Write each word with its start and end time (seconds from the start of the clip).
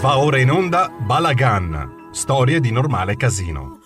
Va 0.00 0.16
ora 0.18 0.38
in 0.38 0.48
onda 0.48 0.88
Balagan, 0.88 2.10
storie 2.12 2.60
di 2.60 2.70
normale 2.70 3.16
casino. 3.16 3.80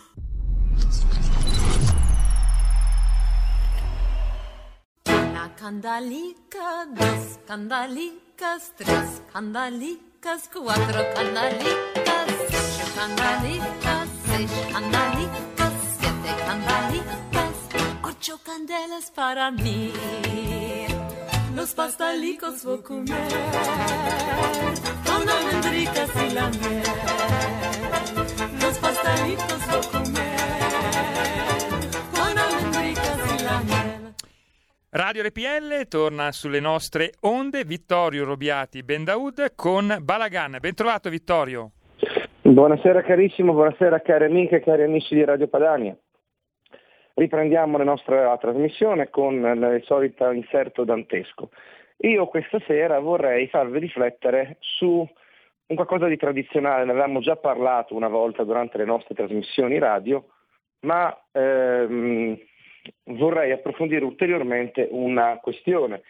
Una 5.09 5.51
candalica, 5.55 6.85
dos 6.95 7.39
candalicas, 7.47 8.75
tres 8.77 9.23
candalicas, 9.33 10.51
cuatro 10.53 11.03
candalicas, 11.15 12.29
ocho 12.51 12.87
candalicas, 12.95 14.09
seis 14.27 14.51
candalicas, 14.71 15.73
siete 15.99 16.35
candalicas, 16.45 17.55
ocho 18.03 18.39
candelas 18.45 19.11
para 19.11 19.51
mí. 19.51 19.95
Los 21.55 21.73
pastalicos 21.73 22.65
voy 22.65 22.79
a 22.79 22.83
comer 22.83 23.29
con 25.23 25.31
almendricas 25.31 26.11
y 26.17 26.35
la 26.35 26.49
miel. 26.51 26.83
Los 28.61 28.79
pastalitos 28.79 29.61
voy 29.71 29.79
a 29.79 29.91
comer 29.93 30.39
con 32.11 32.35
almendricas 32.39 33.19
y 33.31 33.45
la 33.45 33.59
miel. 33.63 34.15
Radio 34.91 35.23
RPL 35.23 35.89
torna 35.89 36.33
sulle 36.33 36.61
nostre 36.61 37.13
onde 37.21 37.65
Vittorio 37.65 38.25
Robiati 38.25 38.83
Bendaud 38.83 39.55
con 39.55 39.97
Balagan. 40.01 40.59
Bentrovato 40.61 41.09
Vittorio. 41.09 41.71
Buonasera 42.43 43.03
carissimo, 43.03 43.53
buonasera 43.53 44.01
cari 44.01 44.25
amiche 44.25 44.57
e 44.57 44.61
cari 44.61 44.83
amici 44.83 45.15
di 45.15 45.25
Radio 45.25 45.47
Padania. 45.47 45.97
Riprendiamo 47.15 47.79
la 47.79 47.85
nostra 47.85 48.37
trasmissione 48.39 49.09
con 49.11 49.35
il 49.35 49.83
solito 49.85 50.31
inserto 50.33 50.83
dantesco. 50.83 51.51
Io 52.03 52.27
questa 52.27 52.59
sera 52.67 52.99
vorrei 52.99 53.47
farvi 53.47 53.79
riflettere 53.79 54.57
su 54.59 55.09
un 55.67 55.77
qualcosa 55.77 56.09
di 56.09 56.17
tradizionale, 56.17 56.85
ne 56.85 56.91
avevamo 56.91 57.21
già 57.21 57.37
parlato 57.37 57.95
una 57.95 58.09
volta 58.09 58.43
durante 58.43 58.77
le 58.77 58.85
nostre 58.85 59.15
trasmissioni 59.15 59.79
radio, 59.79 60.27
ma 60.81 61.17
ehm, 61.31 62.37
vorrei 63.05 63.53
approfondire 63.53 64.05
ulteriormente 64.05 64.89
una 64.91 65.39
questione, 65.39 66.03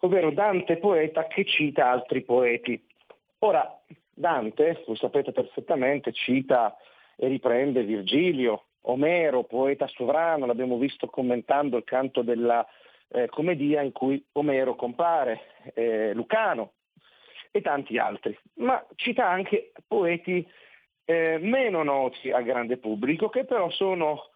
ovvero 0.00 0.30
Dante 0.30 0.78
poeta 0.78 1.26
che 1.26 1.44
cita 1.44 1.90
altri 1.90 2.22
poeti. 2.22 2.82
Ora, 3.40 3.78
Dante, 4.10 4.84
lo 4.86 4.94
sapete 4.94 5.32
perfettamente, 5.32 6.12
cita 6.12 6.74
e 7.16 7.28
riprende 7.28 7.82
Virgilio, 7.82 8.64
Omero, 8.86 9.44
poeta 9.44 9.86
sovrano, 9.86 10.46
l'abbiamo 10.46 10.78
visto 10.78 11.08
commentando 11.08 11.76
il 11.76 11.84
canto 11.84 12.22
della 12.22 12.66
eh, 13.08 13.28
commedia 13.28 13.82
in 13.82 13.92
cui 13.92 14.24
Omero 14.32 14.74
compare, 14.74 15.40
eh, 15.74 16.12
Lucano 16.14 16.72
e 17.50 17.60
tanti 17.60 17.98
altri, 17.98 18.36
ma 18.54 18.84
cita 18.96 19.28
anche 19.28 19.72
poeti 19.86 20.46
eh, 21.04 21.38
meno 21.40 21.82
noti 21.82 22.30
al 22.30 22.44
grande 22.44 22.78
pubblico 22.78 23.28
che 23.28 23.44
però 23.44 23.70
sono 23.70 24.30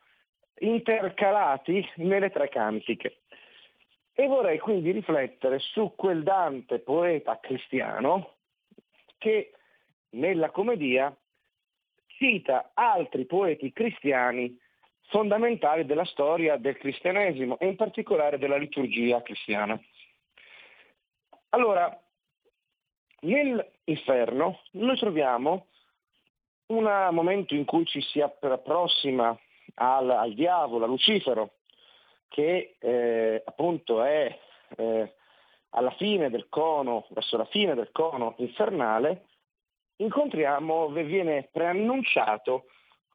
intercalati 0.60 1.84
nelle 1.96 2.30
tre 2.30 2.48
cantiche. 2.48 3.20
E 4.12 4.26
vorrei 4.26 4.58
quindi 4.58 4.90
riflettere 4.90 5.58
su 5.60 5.94
quel 5.96 6.22
Dante 6.22 6.80
poeta 6.80 7.38
cristiano 7.40 8.34
che 9.16 9.52
nella 10.10 10.50
commedia 10.50 11.16
cita 12.06 12.72
altri 12.74 13.26
poeti 13.26 13.72
cristiani 13.72 14.58
fondamentali 15.08 15.84
della 15.84 16.04
storia 16.04 16.56
del 16.56 16.76
cristianesimo 16.76 17.58
e 17.58 17.66
in 17.66 17.76
particolare 17.76 18.38
della 18.38 18.56
liturgia 18.56 19.22
cristiana. 19.22 19.78
Allora, 21.50 21.98
nell'inferno 23.20 24.60
noi 24.72 24.96
troviamo 24.98 25.66
un 26.66 27.08
momento 27.12 27.54
in 27.54 27.64
cui 27.64 27.86
ci 27.86 28.02
si 28.02 28.20
approssima 28.20 29.36
al, 29.74 30.10
al 30.10 30.34
diavolo, 30.34 30.84
a 30.84 30.88
Lucifero, 30.88 31.54
che 32.28 32.76
eh, 32.78 33.42
appunto 33.46 34.02
è 34.02 34.38
eh, 34.76 35.14
alla 35.70 35.90
fine 35.92 36.28
del 36.28 36.48
cono, 36.50 37.06
verso 37.10 37.38
la 37.38 37.46
fine 37.46 37.74
del 37.74 37.90
cono 37.92 38.34
infernale, 38.38 39.24
incontriamo, 39.96 40.88
viene 40.88 41.48
preannunciato 41.50 42.66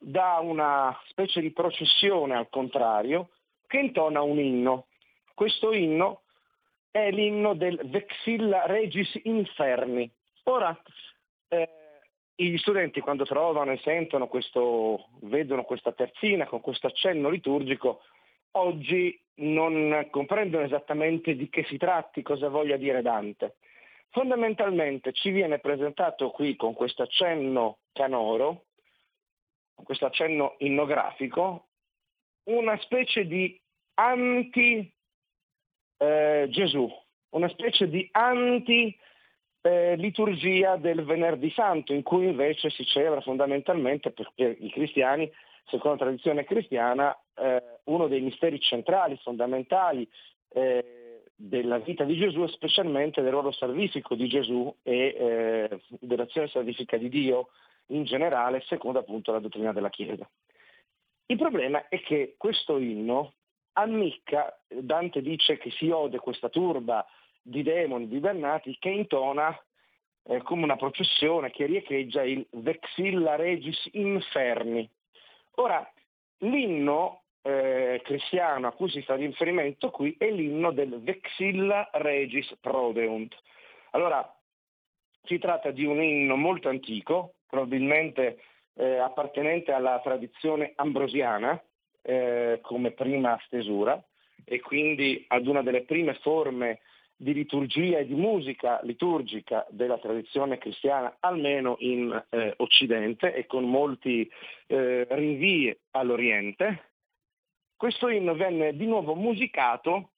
da 0.04 0.40
una 0.42 0.98
specie 1.08 1.40
di 1.40 1.52
processione 1.52 2.36
al 2.36 2.50
contrario 2.50 3.30
che 3.68 3.78
intona 3.78 4.22
un 4.22 4.38
inno. 4.38 4.88
Questo 5.34 5.72
inno 5.72 6.24
è 6.92 7.10
l'inno 7.10 7.54
del 7.56 7.80
Vexilla 7.86 8.66
Regis 8.66 9.18
Inferni. 9.24 10.12
Ora, 10.44 10.78
eh, 11.48 11.70
gli 12.36 12.58
studenti 12.58 13.00
quando 13.00 13.24
trovano 13.24 13.72
e 13.72 13.80
sentono 13.80 14.28
questo, 14.28 15.08
vedono 15.22 15.64
questa 15.64 15.94
terzina 15.94 16.46
con 16.46 16.60
questo 16.60 16.88
accenno 16.88 17.30
liturgico, 17.30 18.02
oggi 18.52 19.18
non 19.36 20.08
comprendono 20.12 20.66
esattamente 20.66 21.36
di 21.36 21.50
che 21.50 21.64
si 21.64 21.78
tratti, 21.78 22.22
cosa 22.22 22.50
voglia 22.50 22.76
dire 22.76 23.02
Dante. 23.02 23.56
Fondamentalmente 24.10 25.14
ci 25.14 25.32
viene 25.32 25.60
presentato 25.60 26.30
qui 26.30 26.56
con 26.58 26.74
questo 26.74 27.04
accenno 27.04 27.78
canoro, 27.94 28.66
questo 29.76 30.06
accenno 30.06 30.56
innografico, 30.60 31.68
una 32.46 32.78
specie 32.82 33.26
di 33.26 33.60
anti 33.96 34.92
eh, 35.98 36.50
una 37.30 37.50
specie 37.50 37.90
di 37.90 38.08
anti 38.12 38.96
eh, 39.62 39.96
del 40.76 41.04
venerdì 41.04 41.50
santo, 41.52 41.94
in 41.94 42.04
cui 42.04 42.26
invece 42.28 42.70
si 42.70 42.86
celebra 42.86 43.22
fondamentalmente 43.22 44.12
per, 44.12 44.32
i 44.36 44.70
cristiani, 44.72 45.32
secondo 45.66 45.98
la 45.98 46.04
tradizione 46.06 46.44
cristiana, 46.44 47.18
eh, 47.36 47.80
uno 47.86 48.08
dei 48.08 48.22
misteri 48.22 48.60
centrali, 48.60 49.18
fondamentali, 49.24 50.08
eh, 50.50 51.24
della 51.36 51.80
vita 51.80 52.04
di 52.04 52.16
Gesù 52.16 52.46
specialmente 52.48 53.22
del 53.22 53.32
ruolo 53.32 53.52
salvifico 53.52 54.16
di 54.16 54.28
Gesù 54.28 54.74
e 54.84 55.16
eh, 55.18 55.82
dell'azione 56.00 56.48
salvifica 56.48 56.96
di 56.98 57.10
Dio 57.10 57.50
in 57.88 58.04
generale, 58.04 58.62
secondo 58.62 59.00
appunto 59.00 59.32
la 59.32 59.40
dottrina 59.40 59.74
della 59.74 59.90
Chiesa. 59.90 60.30
Il 61.26 61.38
problema 61.38 61.88
è 61.88 62.00
che 62.02 62.36
questo 62.38 62.78
inno 62.78 63.34
ammicca, 63.74 64.60
Dante 64.68 65.22
dice 65.22 65.58
che 65.58 65.72
si 65.72 65.90
ode 65.90 66.20
questa 66.20 66.50
turba 66.50 67.06
di 67.42 67.64
demoni, 67.64 68.08
di 68.08 68.20
dannati, 68.20 68.78
che 68.80 68.90
intona 68.90 69.58
eh, 70.24 70.42
come 70.42 70.64
una 70.64 70.76
processione 70.76 71.52
che 71.52 71.66
riecheggia 71.66 72.24
il 72.24 72.46
Vexilla 72.52 73.36
Regis 73.36 73.90
Inferni. 73.94 74.90
Ora, 75.56 75.88
l'inno 76.40 77.24
eh, 77.42 78.02
cristiano 78.04 78.68
a 78.68 78.72
cui 78.72 78.90
si 78.90 79.02
fa 79.02 79.16
riferimento 79.16 79.92
qui 79.92 80.16
è 80.18 80.30
l'inno 80.30 80.72
del 80.72 81.02
Vexilla 81.02 81.90
Regis 81.94 82.56
Prodeunt. 82.60 83.36
Allora, 83.92 84.34
si 85.24 85.38
tratta 85.40 85.72
di 85.72 85.86
un 85.86 86.02
inno 86.02 86.36
molto 86.36 86.70
antico, 86.70 87.36
probabilmente 87.54 88.40
eh, 88.74 88.98
appartenente 88.98 89.72
alla 89.72 90.00
tradizione 90.04 90.74
ambrosiana 90.76 91.62
eh, 92.02 92.58
come 92.64 92.92
prima 92.94 93.40
stesura 93.46 94.04
e 94.44 94.60
quindi 94.60 95.24
ad 95.28 95.46
una 95.46 95.62
delle 95.62 95.84
prime 95.84 96.16
forme 96.16 96.80
di 97.16 97.32
liturgia 97.32 98.00
e 98.00 98.08
di 98.08 98.16
musica 98.16 98.80
liturgica 98.82 99.68
della 99.70 100.00
tradizione 100.00 100.58
cristiana, 100.58 101.18
almeno 101.20 101.76
in 101.78 102.26
eh, 102.30 102.56
Occidente 102.58 103.36
e 103.36 103.46
con 103.46 103.66
molti 103.66 104.28
eh, 104.66 105.06
rinvii 105.08 105.78
all'Oriente, 105.92 106.90
questo 107.78 108.10
inno 108.10 108.34
venne 108.34 108.76
di 108.76 108.88
nuovo 108.88 109.14
musicato, 109.14 110.10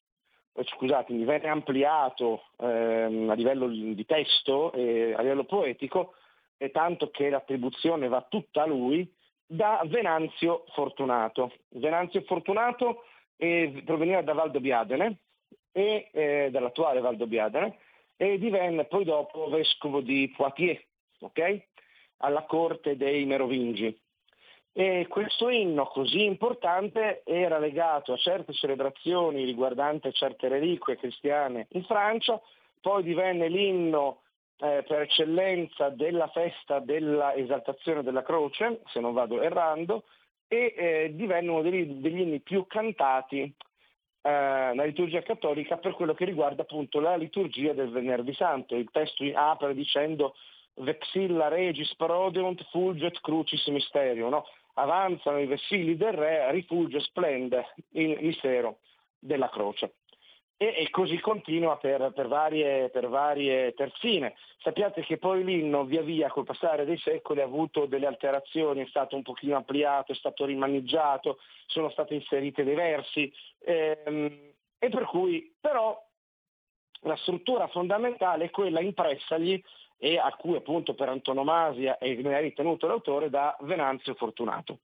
eh, 0.54 0.64
scusatemi, 0.64 1.26
venne 1.26 1.50
ampliato 1.50 2.46
ehm, 2.60 3.30
a 3.30 3.34
livello 3.34 3.68
di 3.68 4.06
testo 4.06 4.72
e 4.72 5.14
a 5.14 5.22
livello 5.22 5.44
poetico, 5.44 6.14
e 6.58 6.72
tanto 6.72 7.10
che 7.10 7.30
l'attribuzione 7.30 8.08
va 8.08 8.26
tutta 8.28 8.64
a 8.64 8.68
lui, 8.68 9.12
da 9.46 9.82
Venanzio 9.86 10.64
Fortunato. 10.74 11.52
Venanzio 11.70 12.22
Fortunato 12.22 13.04
eh, 13.38 13.82
proveniva 13.86 14.22
da 14.22 14.34
Valdobbiadene, 14.34 15.18
e, 15.72 16.10
eh, 16.12 16.50
dall'attuale 16.52 17.02
Valdobbiadene, 17.02 17.78
e 18.18 18.38
divenne 18.40 18.86
poi 18.86 19.04
dopo 19.04 19.50
vescovo 19.50 20.02
di 20.02 20.34
Poitiers, 20.36 20.82
okay? 21.20 21.64
alla 22.18 22.44
corte 22.44 22.96
dei 22.96 23.26
Merovingi. 23.26 23.98
E 24.78 25.08
questo 25.08 25.50
inno 25.50 25.86
così 25.86 26.26
importante 26.26 27.22
era 27.24 27.60
legato 27.60 28.12
a 28.12 28.18
certe 28.18 28.54
celebrazioni 28.54 29.46
riguardanti 29.46 30.12
certe 30.12 30.50
reliquie 30.50 30.98
cristiane 30.98 31.68
in 31.72 31.84
Francia, 31.84 32.42
poi 32.82 33.04
divenne 33.04 33.48
l'inno 33.48 34.22
eh, 34.58 34.84
per 34.88 35.02
eccellenza 35.02 35.90
della 35.90 36.28
festa 36.28 36.80
dell'esaltazione 36.80 38.04
della 38.04 38.24
croce, 38.24 38.82
se 38.86 39.00
non 39.00 39.14
vado 39.14 39.42
errando, 39.42 40.04
e 40.48 40.74
eh, 40.78 41.12
divenne 41.14 41.50
uno 41.50 41.62
degli, 41.62 41.86
degli, 41.96 42.22
inni 42.22 42.40
più 42.40 42.66
cantati 42.68 43.42
eh, 43.42 43.54
nella 44.22 44.86
liturgia 44.86 45.22
cattolica 45.22 45.78
per 45.78 45.94
quello 45.94 46.14
che 46.14 46.26
riguarda 46.26 46.62
appunto 46.62 47.00
la 47.00 47.16
liturgia 47.16 47.74
del 47.74 47.90
venerdì 47.90 48.34
santo. 48.34 48.76
Il 48.76 48.90
testo 48.92 49.24
apre 49.34 49.74
dicendo 49.74 50.36
vexilla 50.76 51.48
regis 51.48 51.96
prodeunt 51.96 52.64
fulget 52.70 53.20
crucis 53.22 53.66
mysterium, 53.68 54.30
no? 54.30 54.46
avanzano 54.76 55.40
i 55.40 55.46
vessilli 55.46 55.96
del 55.96 56.14
re, 56.14 56.52
rifugge, 56.52 57.00
splende 57.00 57.74
il 57.92 58.18
mistero 58.22 58.80
della 59.20 59.50
croce. 59.50 59.96
E, 60.58 60.74
e 60.78 60.90
così 60.90 61.20
continua 61.20 61.78
per, 61.78 62.12
per, 62.14 62.28
varie, 62.28 62.90
per, 62.90 63.10
varie, 63.10 63.74
terzine. 63.74 64.36
Sappiate 64.60 65.02
che 65.02 65.18
poi 65.18 65.44
l'inno 65.44 65.84
via 65.84 66.02
via 66.02 66.30
col 66.30 66.46
passare 66.46 66.86
dei 66.86 66.98
secoli 66.98 67.42
ha 67.42 67.46
avuto 67.46 67.86
delle 67.86 68.08
alterazioni, 68.08 68.84
è 68.84 68.88
stato 68.88 69.16
un 69.16 69.22
pochino 69.22 69.58
ampliato, 69.58 70.14
è 70.14 70.16
stato 70.16 70.46
rimaneggiato, 70.46 71.40
sono 71.66 71.90
state 71.90 72.14
inserite 72.14 72.64
dei 72.64 72.76
versi 72.76 73.32
ehm, 73.60 74.54
e 74.80 74.90
per 74.90 75.06
cui 75.06 75.54
però 75.60 76.02
la 77.02 77.16
struttura 77.18 77.68
fondamentale 77.68 78.46
è 78.46 78.50
quella 78.50 78.80
impressagli 78.80 79.62
e 79.98 80.18
a 80.18 80.34
cui 80.36 80.56
appunto 80.56 80.94
per 80.94 81.10
antonomasia 81.10 81.98
ha 82.00 82.40
ritenuto 82.40 82.88
l'autore 82.88 83.30
da 83.30 83.56
Venanzio 83.62 84.14
Fortunato. 84.16 84.80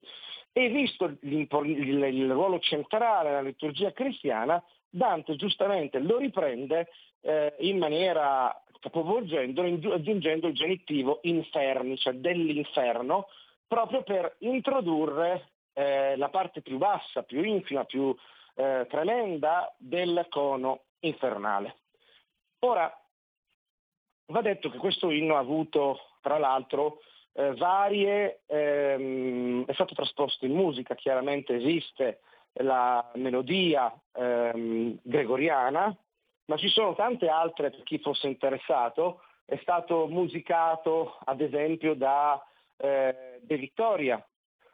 E 0.54 0.70
visto 0.70 1.06
il, 1.22 1.48
ruolo 1.50 2.60
centrale 2.60 3.30
nella 3.30 3.42
liturgia 3.42 3.92
cristiana, 3.92 4.62
Dante 4.94 5.36
giustamente 5.38 6.00
lo 6.00 6.18
riprende 6.18 6.90
eh, 7.22 7.56
in 7.60 7.78
maniera 7.78 8.54
capovolgendo, 8.82 9.62
aggiungendo 9.62 10.48
il 10.48 10.54
genitivo 10.54 11.20
inferni, 11.24 11.98
cioè 11.98 12.14
dell'inferno, 12.14 13.28
proprio 13.68 14.04
per 14.04 14.36
introdurre 14.40 15.52
eh, 15.74 16.18
la 16.18 16.30
parte 16.30 16.62
più 16.62 16.78
bassa, 16.78 17.24
più 17.24 17.42
infima, 17.44 17.86
più 17.86 18.14
eh, 18.56 18.86
tremenda 18.90 19.74
del 19.78 20.26
cono 20.30 20.82
infernale. 21.00 21.78
Ora, 22.60 22.94
va 24.26 24.42
detto 24.42 24.70
che 24.70 24.78
questo 24.78 25.10
inno 25.10 25.36
ha 25.36 25.40
avuto, 25.40 26.00
tra 26.22 26.38
l'altro, 26.38 27.00
eh, 27.34 27.54
varie, 27.56 28.42
ehm, 28.48 29.66
è 29.66 29.74
stato 29.74 29.94
trasposto 29.94 30.46
in 30.46 30.54
musica, 30.54 30.96
chiaramente 30.96 31.56
esiste 31.56 32.22
la 32.54 33.12
melodia 33.16 33.94
ehm, 34.14 35.00
gregoriana, 35.02 35.96
ma 36.46 36.58
ci 36.58 36.68
sono 36.68 36.94
tante 36.96 37.28
altre 37.28 37.70
per 37.70 37.84
chi 37.84 38.00
fosse 38.00 38.28
interessato. 38.28 39.22
È 39.46 39.58
stato 39.62 40.08
musicato 40.08 41.18
ad 41.24 41.42
esempio 41.42 41.94
da 41.96 42.42
eh, 42.78 43.40
De 43.42 43.58
Vittoria, 43.58 44.24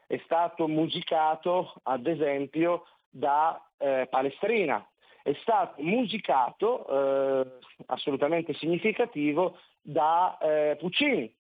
è 0.08 0.20
stato 0.24 0.68
musicato 0.68 1.74
ad 1.84 2.08
esempio 2.08 2.86
da 3.10 3.62
eh, 3.78 4.08
Palestrina, 4.10 4.86
è 5.24 5.34
stato 5.42 5.82
musicato, 5.82 6.88
eh, 6.88 7.60
assolutamente 7.88 8.54
significativo, 8.54 9.58
da 9.82 10.38
eh, 10.38 10.78
Puccini. 10.80 11.34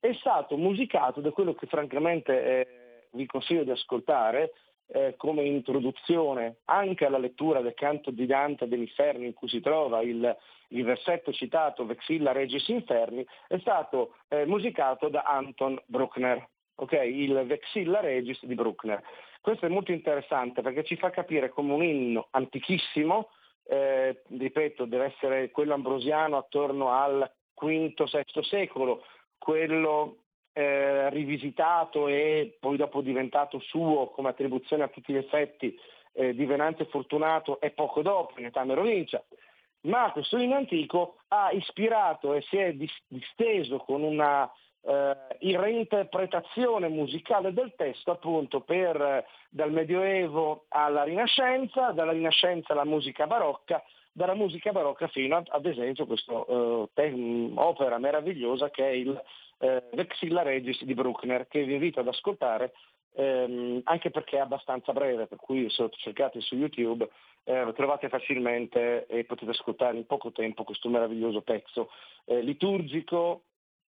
È 0.00 0.12
stato 0.14 0.56
musicato 0.56 1.20
da 1.20 1.30
quello 1.30 1.54
che 1.54 1.66
francamente 1.66 2.44
eh, 2.44 3.08
vi 3.12 3.26
consiglio 3.26 3.64
di 3.64 3.70
ascoltare, 3.70 4.52
eh, 4.90 5.14
come 5.16 5.44
introduzione 5.44 6.58
anche 6.66 7.04
alla 7.04 7.18
lettura 7.18 7.60
del 7.60 7.74
canto 7.74 8.10
di 8.10 8.26
Dante 8.26 8.68
dell'Inferno 8.68 9.24
in 9.24 9.34
cui 9.34 9.48
si 9.48 9.60
trova 9.60 10.00
il, 10.00 10.36
il 10.68 10.84
versetto 10.84 11.32
citato 11.32 11.86
Vexilla 11.86 12.32
Regis 12.32 12.68
Inferni, 12.68 13.24
è 13.46 13.58
stato 13.58 14.14
eh, 14.28 14.46
musicato 14.46 15.08
da 15.08 15.22
Anton 15.22 15.80
Bruckner, 15.86 16.46
okay? 16.76 17.22
il 17.22 17.44
Vexilla 17.46 18.00
Regis 18.00 18.44
di 18.44 18.54
Bruckner. 18.54 19.02
Questo 19.40 19.66
è 19.66 19.68
molto 19.68 19.92
interessante 19.92 20.62
perché 20.62 20.84
ci 20.84 20.96
fa 20.96 21.10
capire 21.10 21.50
come 21.50 21.72
un 21.72 21.82
inno 21.82 22.28
antichissimo, 22.30 23.28
eh, 23.64 24.22
ripeto, 24.26 24.86
deve 24.86 25.06
essere 25.06 25.50
quello 25.50 25.74
ambrosiano 25.74 26.38
attorno 26.38 26.90
al 26.90 27.30
V-VI 27.54 28.42
secolo, 28.42 29.04
quello 29.36 30.24
eh, 30.58 31.08
rivisitato 31.10 32.08
e 32.08 32.56
poi 32.58 32.76
dopo 32.76 33.00
diventato 33.00 33.60
suo 33.60 34.08
come 34.08 34.30
attribuzione 34.30 34.82
a 34.82 34.88
tutti 34.88 35.12
gli 35.12 35.16
effetti 35.16 35.78
eh, 36.14 36.34
di 36.34 36.44
Venanzio 36.46 36.84
Fortunato 36.86 37.60
e 37.60 37.70
poco 37.70 38.02
dopo 38.02 38.40
in 38.40 38.46
età 38.46 38.64
merovincia. 38.64 39.22
Ma 39.82 40.10
questo 40.10 40.36
inno 40.36 40.56
antico 40.56 41.18
ha 41.28 41.52
ispirato 41.52 42.34
e 42.34 42.40
si 42.42 42.56
è 42.56 42.74
disteso 43.06 43.78
con 43.78 44.02
una 44.02 44.50
eh, 44.82 45.16
reinterpretazione 45.38 46.88
musicale 46.88 47.52
del 47.52 47.72
testo 47.76 48.10
appunto 48.10 48.60
per, 48.60 49.24
dal 49.48 49.70
Medioevo 49.70 50.64
alla 50.70 51.04
Rinascenza, 51.04 51.92
dalla 51.92 52.10
Rinascenza 52.10 52.72
alla 52.72 52.84
musica 52.84 53.28
barocca, 53.28 53.80
dalla 54.18 54.34
musica 54.34 54.72
barocca 54.72 55.06
fino 55.06 55.36
a, 55.36 55.42
ad 55.46 55.64
esempio 55.64 56.02
a 56.02 56.06
questa 56.08 56.32
eh, 56.32 57.52
opera 57.54 57.98
meravigliosa 57.98 58.68
che 58.68 58.84
è 58.84 58.90
il 58.90 59.22
eh, 59.58 59.84
Vexilla 59.92 60.42
Regis 60.42 60.82
di 60.82 60.92
Bruckner, 60.92 61.46
che 61.46 61.62
vi 61.62 61.74
invito 61.74 62.00
ad 62.00 62.08
ascoltare 62.08 62.72
ehm, 63.14 63.80
anche 63.84 64.10
perché 64.10 64.36
è 64.36 64.40
abbastanza 64.40 64.92
breve, 64.92 65.28
per 65.28 65.38
cui 65.38 65.70
se 65.70 65.82
lo 65.82 65.90
cercate 65.90 66.40
su 66.40 66.56
YouTube 66.56 67.08
eh, 67.44 67.72
trovate 67.76 68.08
facilmente 68.08 69.06
e 69.06 69.22
potete 69.22 69.52
ascoltare 69.52 69.96
in 69.96 70.06
poco 70.06 70.32
tempo 70.32 70.64
questo 70.64 70.88
meraviglioso 70.88 71.42
pezzo 71.42 71.90
eh, 72.24 72.42
liturgico, 72.42 73.44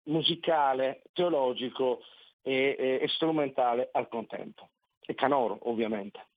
musicale, 0.05 1.02
teologico 1.12 2.00
e, 2.43 2.75
e, 2.76 2.99
e 3.00 3.08
strumentale 3.08 3.90
al 3.93 4.08
contempo, 4.08 4.70
e 5.00 5.14
canoro 5.14 5.56
ovviamente. 5.62 6.34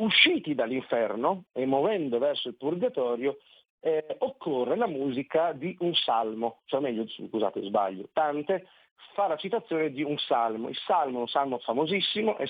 Usciti 0.00 0.54
dall'inferno 0.54 1.44
e 1.52 1.66
muovendo 1.66 2.18
verso 2.18 2.48
il 2.48 2.56
purgatorio, 2.56 3.38
eh, 3.80 4.16
occorre 4.18 4.76
la 4.76 4.86
musica 4.86 5.52
di 5.52 5.76
un 5.80 5.94
salmo, 5.94 6.60
cioè 6.66 6.80
meglio, 6.80 7.06
scusate, 7.06 7.62
sbaglio, 7.62 8.08
Tante 8.12 8.66
fa 9.14 9.26
la 9.26 9.36
citazione 9.36 9.90
di 9.90 10.02
un 10.02 10.18
salmo. 10.18 10.68
Il 10.68 10.76
salmo 10.76 11.18
è 11.18 11.20
un 11.20 11.28
salmo 11.28 11.58
famosissimo, 11.58 12.36
è, 12.36 12.46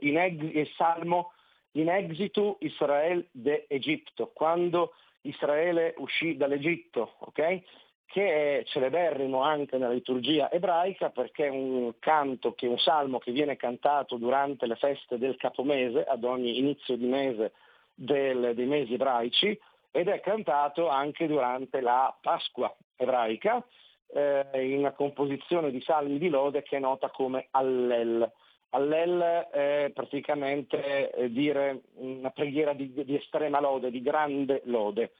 in 0.00 0.18
ex, 0.18 0.72
salmo 0.74 1.32
in 1.72 1.90
exitu 1.90 2.56
Israel 2.60 3.26
de 3.30 3.66
Egitto, 3.68 4.30
quando 4.32 4.92
Israele 5.22 5.94
uscì 5.98 6.36
dall'Egitto, 6.36 7.16
ok? 7.18 7.62
Che 8.06 8.60
è 8.60 8.64
celeberrimo 8.64 9.42
anche 9.42 9.76
nella 9.76 9.92
liturgia 9.92 10.50
ebraica 10.50 11.10
perché 11.10 11.46
è 11.46 11.50
un 11.50 11.92
canto, 11.98 12.54
che 12.54 12.66
un 12.66 12.78
salmo 12.78 13.18
che 13.18 13.32
viene 13.32 13.56
cantato 13.56 14.16
durante 14.16 14.66
le 14.66 14.76
feste 14.76 15.18
del 15.18 15.36
capomese, 15.36 16.04
ad 16.04 16.24
ogni 16.24 16.58
inizio 16.58 16.96
di 16.96 17.06
mese 17.06 17.52
del, 17.94 18.54
dei 18.54 18.66
mesi 18.66 18.94
ebraici, 18.94 19.58
ed 19.90 20.08
è 20.08 20.20
cantato 20.20 20.88
anche 20.88 21.26
durante 21.26 21.80
la 21.80 22.14
Pasqua 22.20 22.74
ebraica 22.96 23.64
eh, 24.08 24.46
in 24.52 24.78
una 24.78 24.92
composizione 24.92 25.70
di 25.70 25.80
salmi 25.80 26.18
di 26.18 26.28
lode 26.28 26.62
che 26.62 26.76
è 26.76 26.80
nota 26.80 27.08
come 27.10 27.48
Allel. 27.50 28.30
Allel 28.70 29.46
è 29.50 29.90
praticamente 29.94 31.10
eh, 31.10 31.30
dire 31.30 31.82
una 31.94 32.30
preghiera 32.30 32.72
di, 32.72 32.92
di 32.92 33.16
estrema 33.16 33.60
lode, 33.60 33.90
di 33.90 34.02
grande 34.02 34.62
lode. 34.64 35.12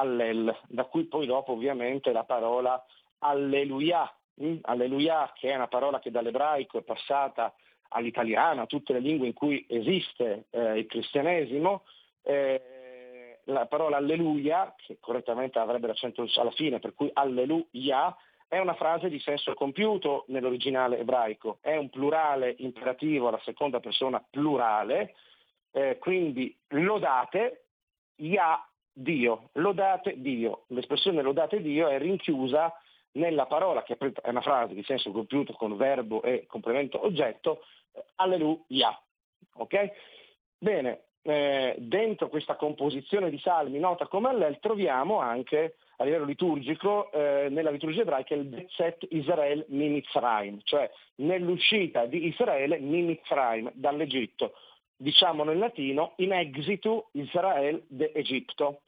Allel, 0.00 0.56
da 0.68 0.84
cui 0.84 1.04
poi 1.04 1.26
dopo 1.26 1.52
ovviamente 1.52 2.12
la 2.12 2.24
parola 2.24 2.82
Alleluia, 3.18 4.10
mm? 4.42 4.58
Alleluia 4.62 5.30
che 5.34 5.50
è 5.50 5.54
una 5.54 5.68
parola 5.68 5.98
che 5.98 6.10
dall'ebraico 6.10 6.78
è 6.78 6.82
passata 6.82 7.54
all'italiano, 7.88 8.62
a 8.62 8.66
tutte 8.66 8.92
le 8.92 9.00
lingue 9.00 9.26
in 9.26 9.34
cui 9.34 9.64
esiste 9.68 10.46
eh, 10.50 10.78
il 10.78 10.86
cristianesimo, 10.86 11.82
eh, 12.22 13.40
la 13.44 13.66
parola 13.66 13.96
alleluia, 13.96 14.74
che 14.76 14.98
correttamente 15.00 15.58
avrebbe 15.58 15.88
l'accento 15.88 16.24
alla 16.36 16.52
fine, 16.52 16.78
per 16.78 16.94
cui 16.94 17.10
alleluia, 17.12 18.16
è 18.48 18.58
una 18.58 18.74
frase 18.74 19.08
di 19.08 19.20
senso 19.20 19.54
compiuto 19.54 20.24
nell'originale 20.28 20.98
ebraico, 20.98 21.58
è 21.60 21.76
un 21.76 21.88
plurale 21.88 22.54
imperativo 22.58 23.28
alla 23.28 23.40
seconda 23.44 23.80
persona 23.80 24.24
plurale, 24.28 25.14
eh, 25.72 25.98
quindi 25.98 26.56
lodate, 26.68 27.66
ya 28.16 28.69
Dio, 29.00 29.50
lodate 29.54 30.20
Dio. 30.20 30.64
L'espressione 30.68 31.22
lodate 31.22 31.60
Dio 31.60 31.88
è 31.88 31.98
rinchiusa 31.98 32.72
nella 33.12 33.46
parola, 33.46 33.82
che 33.82 33.96
è 33.96 34.28
una 34.28 34.40
frase 34.40 34.74
di 34.74 34.82
senso 34.84 35.10
compiuto 35.10 35.52
con 35.54 35.76
verbo 35.76 36.22
e 36.22 36.44
complemento 36.46 37.04
oggetto, 37.04 37.62
alleluia. 38.16 38.96
Ok? 39.54 39.90
Bene, 40.58 41.04
eh, 41.22 41.74
dentro 41.78 42.28
questa 42.28 42.56
composizione 42.56 43.30
di 43.30 43.38
salmi 43.38 43.78
nota 43.78 44.06
come 44.06 44.28
Allel 44.28 44.58
troviamo 44.58 45.18
anche 45.18 45.76
a 45.96 46.04
livello 46.04 46.24
liturgico 46.24 47.12
eh, 47.12 47.48
nella 47.50 47.70
liturgia 47.70 48.02
ebraica 48.02 48.34
il 48.34 48.44
Betzet 48.44 49.06
Israel 49.10 49.64
Mimitzraim, 49.68 50.60
cioè 50.64 50.90
nell'uscita 51.16 52.06
di 52.06 52.26
Israele 52.26 52.78
Mimitzraim 52.78 53.70
dall'Egitto, 53.74 54.54
diciamo 54.96 55.44
nel 55.44 55.58
latino 55.58 56.12
in 56.16 56.32
exitu 56.32 57.06
Israel 57.12 57.82
de 57.86 58.12
Egitto. 58.14 58.80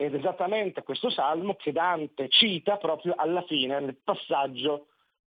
Ed 0.00 0.14
esattamente 0.14 0.82
questo 0.82 1.10
salmo 1.10 1.56
che 1.56 1.72
Dante 1.72 2.30
cita 2.30 2.78
proprio 2.78 3.12
alla 3.18 3.42
fine, 3.42 3.78
nel 3.80 3.98
passaggio 4.02 4.86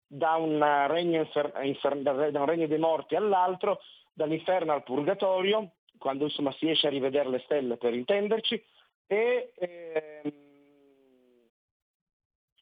da 0.06 0.36
un 0.36 0.64
regno, 0.86 1.18
infer- 1.18 1.58
infer- 1.64 2.00
da 2.00 2.38
un 2.38 2.46
regno 2.46 2.68
dei 2.68 2.78
morti 2.78 3.16
all'altro, 3.16 3.80
dall'inferno 4.12 4.72
al 4.72 4.84
purgatorio, 4.84 5.72
quando 5.98 6.22
insomma 6.22 6.52
si 6.52 6.66
riesce 6.66 6.86
a 6.86 6.90
rivedere 6.90 7.30
le 7.30 7.40
stelle 7.40 7.78
per 7.78 7.94
intenderci, 7.94 8.64
e 9.08 9.52
ehm, 9.56 10.32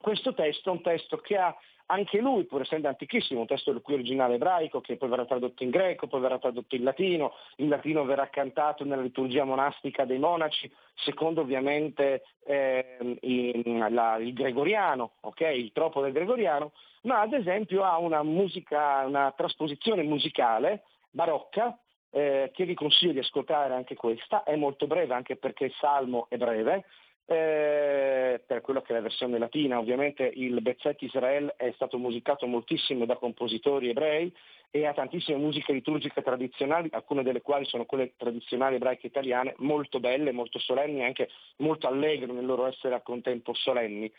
questo 0.00 0.32
testo 0.32 0.70
è 0.70 0.72
un 0.72 0.80
testo 0.80 1.18
che 1.18 1.36
ha 1.36 1.54
anche 1.90 2.18
lui, 2.18 2.44
pur 2.44 2.62
essendo 2.62 2.88
antichissimo, 2.88 3.40
un 3.40 3.46
testo 3.46 3.72
del 3.72 3.80
cui 3.80 3.94
originale 3.94 4.34
ebraico, 4.34 4.80
che 4.80 4.96
poi 4.96 5.08
verrà 5.08 5.24
tradotto 5.24 5.62
in 5.62 5.70
greco, 5.70 6.06
poi 6.06 6.20
verrà 6.20 6.38
tradotto 6.38 6.74
in 6.74 6.82
latino, 6.82 7.34
in 7.56 7.68
latino 7.68 8.04
verrà 8.04 8.28
cantato 8.28 8.84
nella 8.84 9.02
liturgia 9.02 9.44
monastica 9.44 10.04
dei 10.04 10.18
monaci, 10.18 10.70
secondo 10.94 11.40
ovviamente 11.40 12.24
eh, 12.44 13.16
in, 13.20 13.86
la, 13.90 14.16
il 14.16 14.32
gregoriano, 14.34 15.12
okay? 15.20 15.58
il 15.58 15.72
troppo 15.72 16.02
del 16.02 16.12
gregoriano, 16.12 16.72
ma 17.02 17.20
ad 17.20 17.32
esempio 17.32 17.84
ha 17.84 17.98
una 17.98 18.22
musica, 18.22 19.04
una 19.06 19.32
trasposizione 19.34 20.02
musicale 20.02 20.84
barocca, 21.10 21.78
eh, 22.10 22.50
che 22.52 22.64
vi 22.64 22.74
consiglio 22.74 23.12
di 23.12 23.18
ascoltare 23.18 23.74
anche 23.74 23.94
questa, 23.94 24.42
è 24.42 24.56
molto 24.56 24.86
breve 24.86 25.14
anche 25.14 25.36
perché 25.36 25.66
il 25.66 25.74
salmo 25.78 26.26
è 26.28 26.36
breve, 26.36 26.84
eh, 27.30 28.42
per 28.46 28.62
quello 28.62 28.80
che 28.80 28.92
è 28.92 28.96
la 28.96 29.02
versione 29.02 29.38
latina, 29.38 29.78
ovviamente 29.78 30.30
il 30.34 30.62
Bezzet 30.62 31.02
Israel 31.02 31.52
è 31.58 31.70
stato 31.74 31.98
musicato 31.98 32.46
moltissimo 32.46 33.04
da 33.04 33.16
compositori 33.16 33.90
ebrei 33.90 34.34
e 34.70 34.86
ha 34.86 34.94
tantissime 34.94 35.36
musiche 35.36 35.74
liturgiche 35.74 36.22
tradizionali, 36.22 36.88
alcune 36.90 37.22
delle 37.22 37.42
quali 37.42 37.66
sono 37.66 37.84
quelle 37.84 38.14
tradizionali 38.16 38.76
ebraiche 38.76 39.08
italiane, 39.08 39.54
molto 39.58 40.00
belle, 40.00 40.32
molto 40.32 40.58
solenni, 40.58 41.04
anche 41.04 41.28
molto 41.58 41.86
allegre 41.86 42.32
nel 42.32 42.46
loro 42.46 42.64
essere 42.64 42.94
a 42.94 43.02
contempo 43.02 43.52
solenni. 43.52 44.10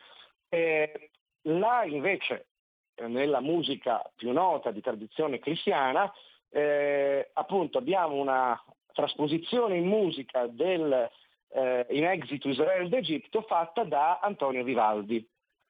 Eh, 0.47 1.09
là 1.43 1.83
invece, 1.85 2.45
nella 3.07 3.41
musica 3.41 4.07
più 4.15 4.31
nota 4.31 4.69
di 4.69 4.81
tradizione 4.81 5.39
cristiana, 5.39 6.13
eh, 6.51 7.31
appunto 7.33 7.79
abbiamo 7.79 8.17
una 8.17 8.61
trasposizione 8.93 9.77
in 9.77 9.87
musica 9.87 10.45
del 10.45 11.09
eh, 11.51 11.85
in 11.89 12.05
Exito 12.05 12.49
Israele 12.49 12.89
d'Egitto 12.89 13.41
fatta 13.41 13.83
da 13.83 14.19
Antonio 14.21 14.63
Vivaldi, 14.63 15.27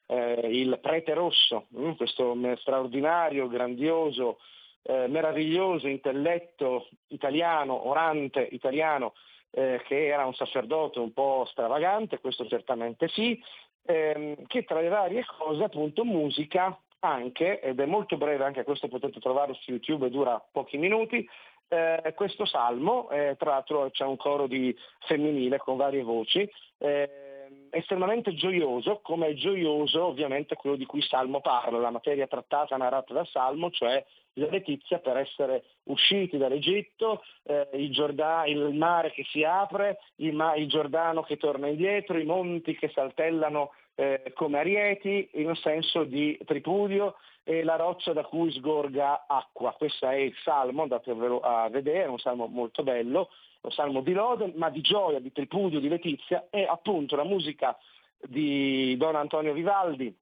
eh, 0.07 0.47
il 0.49 0.79
prete 0.81 1.13
rosso, 1.13 1.67
mm, 1.77 1.91
questo 1.91 2.35
straordinario, 2.57 3.47
grandioso, 3.47 4.39
eh, 4.83 5.07
meraviglioso 5.07 5.87
intelletto 5.87 6.89
italiano, 7.07 7.87
orante 7.87 8.41
italiano, 8.51 9.13
eh, 9.51 9.81
che 9.85 10.07
era 10.07 10.25
un 10.25 10.33
sacerdote 10.33 10.99
un 10.99 11.13
po' 11.13 11.45
stravagante, 11.49 12.19
questo 12.19 12.47
certamente 12.47 13.07
sì, 13.09 13.41
ehm, 13.85 14.45
che 14.47 14.63
tra 14.63 14.81
le 14.81 14.89
varie 14.89 15.25
cose 15.25 15.63
appunto 15.63 16.03
musica 16.03 16.77
anche, 16.99 17.61
ed 17.61 17.79
è 17.79 17.85
molto 17.85 18.17
breve, 18.17 18.43
anche 18.43 18.63
questo 18.63 18.87
potete 18.87 19.19
trovarlo 19.19 19.53
su 19.53 19.71
YouTube 19.71 20.09
dura 20.09 20.43
pochi 20.51 20.77
minuti, 20.77 21.27
eh, 21.69 22.13
questo 22.15 22.45
salmo, 22.45 23.09
eh, 23.09 23.35
tra 23.37 23.51
l'altro 23.51 23.89
c'è 23.91 24.03
un 24.03 24.17
coro 24.17 24.47
di 24.47 24.75
femminile 25.05 25.57
con 25.57 25.77
varie 25.77 26.03
voci, 26.03 26.49
eh, 26.79 27.29
estremamente 27.71 28.33
gioioso, 28.33 28.99
come 29.01 29.27
è 29.27 29.33
gioioso 29.33 30.05
ovviamente 30.05 30.55
quello 30.55 30.75
di 30.75 30.85
cui 30.85 31.01
Salmo 31.01 31.41
parla, 31.41 31.79
la 31.79 31.91
materia 31.91 32.27
trattata, 32.27 32.75
narrata 32.77 33.13
dal 33.13 33.27
Salmo, 33.27 33.69
cioè 33.69 34.03
la 34.33 34.49
letizia 34.49 34.99
per 34.99 35.17
essere 35.17 35.63
usciti 35.83 36.37
dall'Egitto, 36.37 37.23
eh, 37.43 37.67
il, 37.73 37.91
Giordano, 37.91 38.45
il, 38.45 38.73
mare 38.73 39.11
che 39.11 39.25
si 39.29 39.43
apre, 39.43 39.99
il, 40.15 40.33
ma- 40.33 40.55
il, 40.55 40.67
Giordano 40.67 41.23
che 41.23 41.37
torna 41.37 41.67
indietro, 41.67 42.17
i 42.17 42.25
monti 42.25 42.75
che 42.75 42.89
saltellano 42.89 43.71
eh, 43.99 44.31
come 44.33 44.59
arieti 44.59 45.27
in 45.33 45.47
un 45.47 45.57
senso 45.57 46.05
di 46.05 46.39
tripudio 46.45 47.15
e 47.43 47.63
la 47.63 47.75
roccia 47.75 48.13
da 48.13 48.23
cui 48.23 48.49
sgorga 48.49 49.25
acqua. 49.27 49.73
Questo 49.73 50.07
è 50.07 50.15
il 50.15 50.33
salmo, 50.41 50.83
andatevelo 50.83 51.41
a 51.41 51.67
vedere, 51.67 52.03
è 52.03 52.07
un 52.07 52.17
salmo 52.17 52.47
molto 52.47 52.81
bello, 52.81 53.29
un 53.59 53.71
salmo 53.71 53.99
di 53.99 54.13
lode, 54.13 54.53
ma 54.55 54.69
di 54.69 54.79
gioia, 54.79 55.19
di 55.19 55.33
tripudio, 55.33 55.81
di 55.81 55.89
letizia 55.89 56.47
e 56.49 56.63
appunto 56.63 57.17
la 57.17 57.25
musica 57.25 57.77
di 58.25 58.95
Don 58.95 59.17
Antonio 59.17 59.51
Vivaldi 59.51 60.15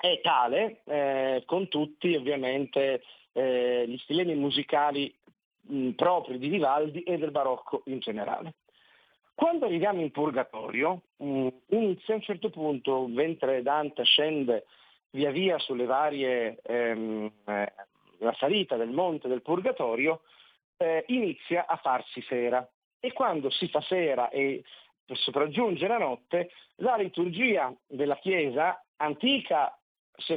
è 0.00 0.20
tale, 0.20 0.80
eh, 0.84 1.44
con 1.46 1.68
tutti 1.68 2.16
ovviamente 2.16 3.04
eh, 3.32 3.84
gli 3.86 3.98
stilemi 3.98 4.34
musicali 4.34 5.14
mh, 5.68 5.90
propri 5.90 6.38
di 6.38 6.48
Vivaldi 6.48 7.04
e 7.04 7.16
del 7.16 7.30
barocco 7.30 7.82
in 7.86 8.00
generale. 8.00 8.54
Quando 9.34 9.66
arriviamo 9.66 10.00
in 10.00 10.10
Purgatorio, 10.10 11.02
mh, 11.16 11.48
inizia 11.68 12.14
a 12.14 12.16
un 12.16 12.22
certo 12.22 12.50
punto, 12.50 13.06
mentre 13.06 13.62
Dante 13.62 14.04
scende 14.04 14.66
via 15.10 15.30
via 15.30 15.58
sulle 15.58 15.86
varie, 15.86 16.60
ehm, 16.62 17.30
eh, 17.46 17.72
la 18.18 18.34
salita 18.34 18.76
del 18.76 18.90
monte 18.90 19.28
del 19.28 19.42
Purgatorio, 19.42 20.22
eh, 20.76 21.04
inizia 21.08 21.66
a 21.66 21.76
farsi 21.76 22.22
sera. 22.22 22.66
E 23.00 23.12
quando 23.12 23.50
si 23.50 23.68
fa 23.68 23.80
sera 23.80 24.28
e 24.30 24.62
sopraggiunge 25.06 25.86
la 25.86 25.98
notte, 25.98 26.50
la 26.76 26.96
liturgia 26.96 27.74
della 27.86 28.16
Chiesa 28.16 28.82
antica, 28.96 29.76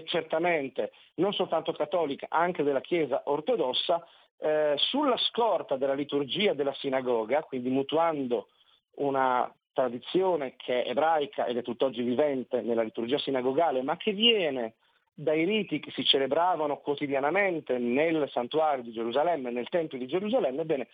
certamente 0.06 0.92
non 1.16 1.32
soltanto 1.34 1.72
cattolica, 1.74 2.28
anche 2.30 2.64
della 2.64 2.82
Chiesa 2.82 3.22
ortodossa, 3.26 4.06
eh, 4.38 4.74
sulla 4.78 5.18
scorta 5.18 5.78
della 5.78 5.94
liturgia 5.94 6.54
della 6.54 6.74
sinagoga, 6.74 7.44
quindi 7.44 7.70
mutuando 7.70 8.48
una 8.96 9.52
tradizione 9.74 10.56
che 10.56 10.84
è 10.84 10.90
ebraica 10.90 11.46
ed 11.46 11.58
è 11.58 11.62
tutt'oggi 11.62 12.02
vivente 12.02 12.62
nella 12.62 12.82
liturgia 12.82 13.18
sinagogale, 13.18 13.82
ma 13.82 13.98
che 13.98 14.14
viene 14.14 14.76
dai 15.14 15.46
riti 15.46 15.80
che 15.80 15.92
si 15.92 16.04
celebravano 16.04 16.78
quotidianamente 16.78 17.78
nel 17.78 18.30
santuario 18.32 18.84
di 18.84 18.92
Gerusalemme, 18.92 19.52
nel 19.52 19.70
Tempio 19.70 19.98
di 19.98 20.08
Gerusalemme, 20.08 20.62
ebbene, 20.62 20.88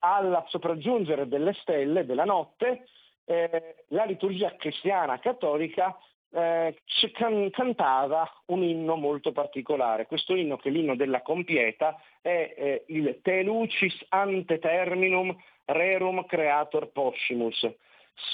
al 0.00 0.44
sopraggiungere 0.48 1.28
delle 1.28 1.54
stelle 1.54 2.06
della 2.06 2.24
notte, 2.24 2.86
eh, 3.24 3.84
la 3.88 4.04
liturgia 4.04 4.54
cristiana 4.56 5.18
cattolica 5.18 5.98
eh, 6.30 6.76
can- 7.12 7.50
cantava 7.50 8.30
un 8.46 8.62
inno 8.62 8.96
molto 8.96 9.32
particolare. 9.32 10.06
Questo 10.06 10.34
inno, 10.34 10.56
che 10.56 10.68
è 10.68 10.72
l'inno 10.72 10.94
della 10.96 11.22
compieta, 11.22 12.00
è 12.20 12.54
eh, 12.56 12.84
il 12.88 13.20
Te 13.22 13.42
lucis 13.42 14.04
ante 14.08 14.58
terminum 14.58 15.36
rerum 15.64 16.24
creator 16.24 16.90
poscimus, 16.92 17.68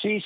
sis 0.01 0.25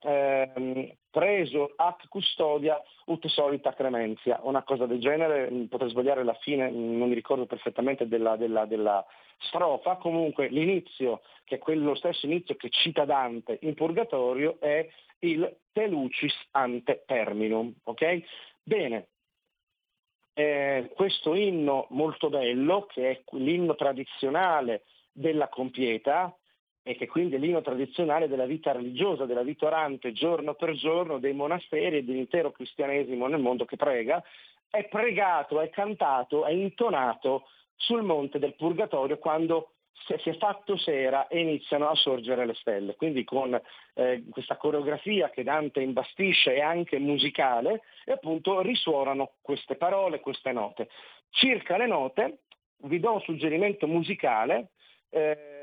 ehm, 0.00 0.90
preso 1.10 1.72
ac 1.76 2.08
custodia 2.08 2.80
ut 3.06 3.26
solita 3.26 3.74
cremenzia, 3.74 4.40
una 4.42 4.62
cosa 4.62 4.86
del 4.86 5.00
genere, 5.00 5.50
mm, 5.50 5.64
potrei 5.64 5.90
sbagliare 5.90 6.24
la 6.24 6.34
fine, 6.34 6.70
mm, 6.70 6.98
non 6.98 7.08
mi 7.08 7.14
ricordo 7.14 7.46
perfettamente 7.46 8.06
della, 8.06 8.36
della, 8.36 8.64
della 8.66 9.04
strofa, 9.38 9.96
comunque 9.96 10.48
l'inizio, 10.48 11.22
che 11.44 11.56
è 11.56 11.58
quello 11.58 11.94
stesso 11.94 12.26
inizio 12.26 12.54
che 12.54 12.70
cita 12.70 13.04
Dante 13.04 13.58
in 13.62 13.74
Purgatorio, 13.74 14.56
è 14.60 14.88
il 15.20 15.56
te 15.72 15.86
lucis 15.86 16.34
ante 16.52 17.02
terminum. 17.06 17.74
Okay? 17.84 18.24
Bene, 18.62 19.08
eh, 20.34 20.90
questo 20.94 21.34
inno 21.34 21.86
molto 21.90 22.28
bello, 22.28 22.86
che 22.86 23.10
è 23.10 23.22
l'inno 23.32 23.74
tradizionale 23.74 24.84
della 25.12 25.48
compieta, 25.48 26.34
e 26.82 26.96
che 26.96 27.06
quindi 27.06 27.36
è 27.36 27.38
l'inno 27.38 27.60
tradizionale 27.60 28.28
della 28.28 28.46
vita 28.46 28.72
religiosa, 28.72 29.26
della 29.26 29.42
vita 29.42 29.66
orante 29.66 30.12
giorno 30.12 30.54
per 30.54 30.72
giorno 30.72 31.18
dei 31.18 31.34
monasteri 31.34 31.98
e 31.98 32.04
dell'intero 32.04 32.50
cristianesimo 32.50 33.26
nel 33.26 33.40
mondo 33.40 33.64
che 33.64 33.76
prega, 33.76 34.22
è 34.70 34.84
pregato, 34.86 35.60
è 35.60 35.68
cantato, 35.68 36.44
è 36.44 36.52
intonato 36.52 37.48
sul 37.76 38.02
monte 38.02 38.38
del 38.38 38.54
Purgatorio 38.54 39.18
quando 39.18 39.72
si 40.06 40.30
è 40.30 40.36
fatto 40.36 40.76
sera 40.76 41.28
e 41.28 41.40
iniziano 41.40 41.88
a 41.88 41.94
sorgere 41.94 42.46
le 42.46 42.54
stelle. 42.54 42.96
Quindi 42.96 43.24
con 43.24 43.60
eh, 43.94 44.24
questa 44.30 44.56
coreografia 44.56 45.30
che 45.30 45.42
Dante 45.42 45.80
imbastisce 45.80 46.54
e 46.54 46.60
anche 46.60 46.98
musicale, 46.98 47.82
e 48.04 48.12
appunto 48.12 48.60
risuonano 48.60 49.32
queste 49.42 49.76
parole, 49.76 50.20
queste 50.20 50.52
note. 50.52 50.88
Circa 51.30 51.76
le 51.76 51.86
note 51.86 52.38
vi 52.84 52.98
do 52.98 53.12
un 53.14 53.20
suggerimento 53.20 53.86
musicale. 53.86 54.70
Eh, 55.10 55.59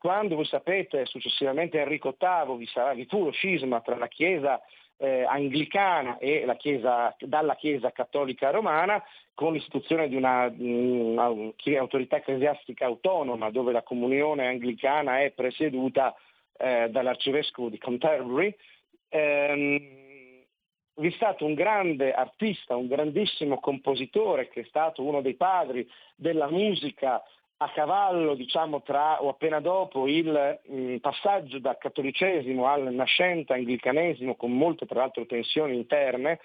quando 0.00 0.34
voi 0.34 0.46
sapete 0.46 1.04
successivamente 1.04 1.78
Enrico 1.78 2.16
VIII 2.18 2.56
vi, 2.56 2.66
sarà, 2.66 2.94
vi 2.94 3.04
fu 3.04 3.22
lo 3.22 3.32
scisma 3.32 3.82
tra 3.82 3.96
la 3.96 4.08
Chiesa 4.08 4.58
eh, 4.96 5.24
anglicana 5.24 6.16
e 6.16 6.46
la 6.46 6.56
chiesa, 6.56 7.14
dalla 7.18 7.54
Chiesa 7.54 7.92
cattolica 7.92 8.48
romana 8.50 9.02
con 9.34 9.52
l'istituzione 9.52 10.08
di 10.08 10.16
una, 10.16 10.50
una, 10.56 11.28
un'autorità 11.28 12.16
ecclesiastica 12.16 12.86
autonoma 12.86 13.50
dove 13.50 13.72
la 13.72 13.82
comunione 13.82 14.46
anglicana 14.46 15.20
è 15.20 15.32
presieduta 15.32 16.14
eh, 16.56 16.88
dall'arcivescovo 16.90 17.68
di 17.68 17.76
Canterbury. 17.76 18.54
Ehm, 19.10 19.98
vi 20.94 21.08
è 21.08 21.12
stato 21.12 21.44
un 21.44 21.54
grande 21.54 22.12
artista, 22.12 22.76
un 22.76 22.88
grandissimo 22.88 23.60
compositore 23.60 24.48
che 24.48 24.60
è 24.60 24.64
stato 24.64 25.02
uno 25.02 25.20
dei 25.20 25.34
padri 25.34 25.86
della 26.14 26.50
musica 26.50 27.22
a 27.62 27.68
cavallo, 27.70 28.34
diciamo, 28.34 28.82
tra 28.82 29.22
o 29.22 29.28
appena 29.28 29.60
dopo 29.60 30.08
il 30.08 30.60
mh, 30.66 30.74
mm, 30.74 30.96
passaggio 30.96 31.58
dal 31.58 31.76
cattolicesimo 31.76 32.66
al 32.66 32.92
nascente 32.92 33.52
anglicanesimo 33.52 34.34
con 34.34 34.56
molte 34.56 34.86
tra 34.86 35.00
l'altro 35.00 35.26
tensioni 35.26 35.76
interne, 35.76 36.40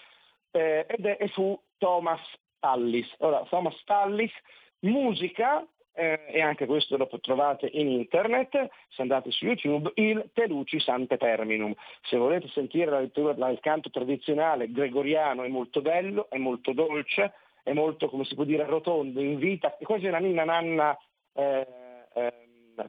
eh, 0.51 0.85
ed 0.87 1.05
è, 1.05 1.17
e 1.19 1.27
fu 1.29 1.57
Thomas 1.77 2.19
Tallis. 2.59 3.07
Ora, 3.19 3.45
Thomas 3.49 3.81
Tallis 3.85 4.31
musica 4.79 5.65
eh, 5.93 6.19
e 6.27 6.41
anche 6.41 6.65
questo 6.65 6.97
lo 6.97 7.07
trovate 7.21 7.69
in 7.71 7.87
internet, 7.87 8.69
se 8.89 9.01
andate 9.01 9.31
su 9.31 9.45
YouTube, 9.45 9.91
il 9.95 10.29
Teluci 10.33 10.81
Sante 10.81 11.15
Terminum. 11.15 11.73
Se 12.01 12.17
volete 12.17 12.49
sentire 12.49 12.91
la 12.91 12.99
lettura, 12.99 13.31
il 13.49 13.59
canto 13.61 13.89
tradizionale 13.89 14.69
gregoriano 14.69 15.43
è 15.43 15.47
molto 15.47 15.81
bello, 15.81 16.27
è 16.29 16.37
molto 16.37 16.73
dolce, 16.73 17.33
è 17.65 17.73
molto, 17.73 18.09
come 18.09 18.25
si 18.25 18.35
può 18.35 18.43
dire, 18.43 18.63
rotondo, 18.63 19.19
invita, 19.19 19.75
è 19.75 19.83
quasi 19.83 20.05
una 20.05 20.19
ninna 20.19 20.43
nanna 20.43 20.95
eh, 21.33 21.67
eh, 22.13 22.33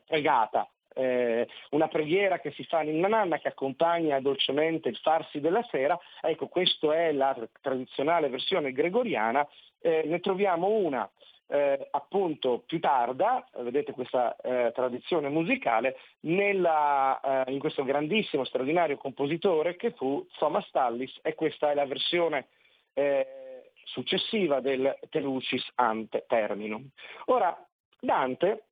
pregata, 0.05 0.71
eh, 0.93 1.49
una 1.71 1.89
preghiera 1.89 2.41
che 2.41 2.51
si 2.51 2.63
fa 2.65 2.83
in 2.83 3.01
nanna 3.01 3.39
che 3.39 3.49
accompagna 3.49 4.21
dolcemente 4.21 4.91
il 4.91 4.99
farsi 4.99 5.41
della 5.41 5.67
sera, 5.71 5.99
ecco 6.21 6.49
questa 6.49 6.95
è 6.95 7.13
la 7.13 7.35
tradizionale 7.63 8.29
versione 8.29 8.73
gregoriana, 8.73 9.49
eh, 9.81 10.03
ne 10.05 10.21
troviamo 10.21 10.69
una 10.69 11.11
eh, 11.49 11.89
appunto 11.93 12.65
più 12.67 12.79
tarda, 12.79 13.49
vedete 13.61 13.93
questa 13.93 14.37
eh, 14.37 14.73
tradizione 14.75 15.31
musicale, 15.31 15.97
nella, 16.21 17.47
eh, 17.47 17.53
in 17.53 17.61
questo 17.61 17.83
grandissimo, 17.83 18.45
straordinario 18.45 18.99
compositore 18.99 19.77
che 19.77 19.93
fu 19.93 20.27
Thomas 20.37 20.69
Tallis 20.71 21.19
e 21.23 21.35
questa 21.35 21.71
è 21.71 21.75
la 21.75 21.87
versione 21.87 22.49
eh, 22.95 23.36
successiva 23.87 24.61
del 24.61 24.99
Telucis 25.09 25.65
ante 25.77 26.25
terminum. 26.27 26.89
Ora, 27.27 27.57
Dante 28.01 28.67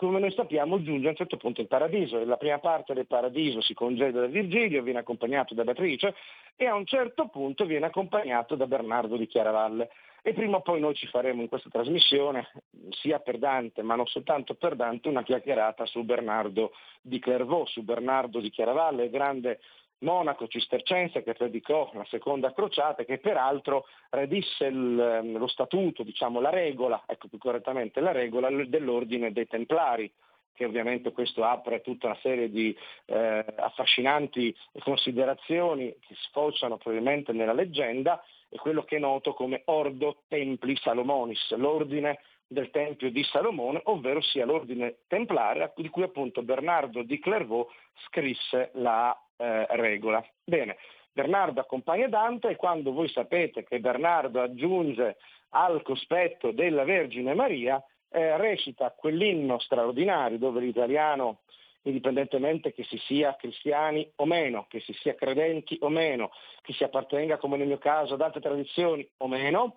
come 0.00 0.18
noi 0.18 0.32
sappiamo, 0.32 0.80
giunge 0.82 1.08
a 1.08 1.10
un 1.10 1.16
certo 1.16 1.36
punto 1.36 1.60
in 1.60 1.66
paradiso. 1.66 2.24
La 2.24 2.38
prima 2.38 2.58
parte 2.58 2.94
del 2.94 3.06
paradiso 3.06 3.60
si 3.60 3.74
congeda 3.74 4.20
da 4.20 4.26
Virgilio, 4.28 4.82
viene 4.82 5.00
accompagnato 5.00 5.52
da 5.52 5.62
Beatrice 5.62 6.14
e 6.56 6.64
a 6.64 6.74
un 6.74 6.86
certo 6.86 7.28
punto 7.28 7.66
viene 7.66 7.84
accompagnato 7.84 8.54
da 8.54 8.66
Bernardo 8.66 9.18
di 9.18 9.26
Chiaravalle. 9.26 9.90
E 10.22 10.32
prima 10.32 10.56
o 10.56 10.62
poi 10.62 10.80
noi 10.80 10.94
ci 10.94 11.06
faremo 11.06 11.42
in 11.42 11.48
questa 11.48 11.68
trasmissione, 11.68 12.48
sia 12.90 13.18
per 13.18 13.36
Dante, 13.36 13.82
ma 13.82 13.94
non 13.94 14.06
soltanto 14.06 14.54
per 14.54 14.74
Dante, 14.74 15.08
una 15.08 15.22
chiacchierata 15.22 15.84
su 15.84 16.02
Bernardo 16.02 16.72
di 17.02 17.18
Clairvaux, 17.18 17.70
su 17.70 17.82
Bernardo 17.82 18.40
di 18.40 18.48
Chiaravalle, 18.48 19.10
grande 19.10 19.60
monaco 20.00 20.46
cistercense 20.46 21.22
che 21.22 21.34
predicò 21.34 21.90
la 21.94 22.06
seconda 22.08 22.52
crociata 22.52 23.02
e 23.02 23.04
che 23.04 23.18
peraltro 23.18 23.86
redisse 24.10 24.66
il, 24.66 24.98
ehm, 24.98 25.38
lo 25.38 25.46
statuto, 25.46 26.02
diciamo 26.02 26.40
la 26.40 26.50
regola, 26.50 27.02
ecco 27.06 27.28
più 27.28 27.38
correttamente 27.38 28.00
la 28.00 28.12
regola 28.12 28.50
dell'ordine 28.50 29.32
dei 29.32 29.46
Templari, 29.46 30.10
che 30.54 30.64
ovviamente 30.66 31.12
questo 31.12 31.44
apre 31.44 31.80
tutta 31.80 32.06
una 32.06 32.18
serie 32.20 32.50
di 32.50 32.76
eh, 33.06 33.44
affascinanti 33.56 34.54
considerazioni 34.80 35.94
che 36.00 36.14
sfociano 36.26 36.76
probabilmente 36.76 37.32
nella 37.32 37.54
leggenda, 37.54 38.22
e 38.50 38.58
quello 38.58 38.82
che 38.82 38.96
è 38.96 38.98
noto 38.98 39.32
come 39.32 39.62
Ordo 39.66 40.22
Templi 40.28 40.76
Salomonis, 40.76 41.54
l'ordine 41.54 42.18
del 42.50 42.70
Tempio 42.70 43.12
di 43.12 43.22
Salomone, 43.22 43.80
ovvero 43.84 44.20
sia 44.20 44.44
l'ordine 44.44 44.96
templare 45.06 45.72
di 45.76 45.88
cui 45.88 46.02
appunto 46.02 46.42
Bernardo 46.42 47.02
di 47.02 47.20
Clairvaux 47.20 47.72
scrisse 48.06 48.72
la 48.74 49.16
eh, 49.36 49.66
regola. 49.76 50.24
Bene, 50.42 50.76
Bernardo 51.12 51.60
accompagna 51.60 52.08
Dante 52.08 52.48
e 52.48 52.56
quando 52.56 52.92
voi 52.92 53.08
sapete 53.08 53.62
che 53.62 53.78
Bernardo 53.78 54.40
aggiunge 54.40 55.18
al 55.50 55.82
cospetto 55.82 56.50
della 56.50 56.82
Vergine 56.82 57.34
Maria, 57.34 57.80
eh, 58.08 58.36
recita 58.36 58.90
quell'inno 58.90 59.60
straordinario 59.60 60.36
dove 60.36 60.60
l'italiano, 60.60 61.42
indipendentemente 61.82 62.72
che 62.72 62.82
si 62.82 62.98
sia 62.98 63.36
cristiani 63.36 64.10
o 64.16 64.24
meno, 64.24 64.66
che 64.68 64.80
si 64.80 64.92
sia 64.94 65.14
credenti 65.14 65.78
o 65.82 65.88
meno, 65.88 66.32
che 66.62 66.72
si 66.72 66.82
appartenga 66.82 67.38
come 67.38 67.56
nel 67.56 67.68
mio 67.68 67.78
caso 67.78 68.14
ad 68.14 68.22
altre 68.22 68.40
tradizioni 68.40 69.08
o 69.18 69.28
meno, 69.28 69.76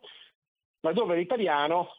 ma 0.80 0.92
dove 0.92 1.16
l'italiano 1.16 1.98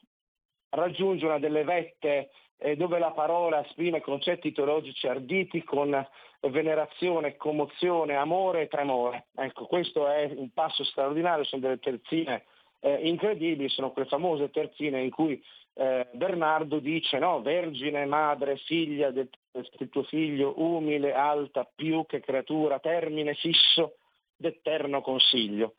raggiunge 0.74 1.24
una 1.24 1.38
delle 1.38 1.64
vette 1.64 2.30
eh, 2.58 2.76
dove 2.76 2.98
la 2.98 3.10
parola 3.10 3.64
esprime 3.64 4.00
concetti 4.00 4.52
teologici 4.52 5.06
arditi 5.06 5.62
con 5.64 6.06
venerazione, 6.40 7.36
commozione, 7.36 8.16
amore 8.16 8.62
e 8.62 8.68
tremore. 8.68 9.26
Ecco, 9.34 9.66
questo 9.66 10.08
è 10.08 10.30
un 10.34 10.50
passo 10.52 10.84
straordinario, 10.84 11.44
sono 11.44 11.62
delle 11.62 11.78
terzine 11.78 12.44
eh, 12.80 13.08
incredibili, 13.08 13.68
sono 13.68 13.92
quelle 13.92 14.08
famose 14.08 14.50
terzine 14.50 15.02
in 15.02 15.10
cui 15.10 15.42
eh, 15.74 16.06
Bernardo 16.12 16.78
dice 16.78 17.18
no, 17.18 17.40
vergine, 17.40 18.04
madre, 18.04 18.56
figlia 18.58 19.10
del, 19.10 19.28
del 19.50 19.88
tuo 19.88 20.02
figlio, 20.04 20.54
umile, 20.56 21.14
alta, 21.14 21.68
più 21.74 22.04
che 22.06 22.20
creatura, 22.20 22.78
termine 22.78 23.34
fisso 23.34 23.96
d'eterno 24.36 25.00
consiglio. 25.00 25.74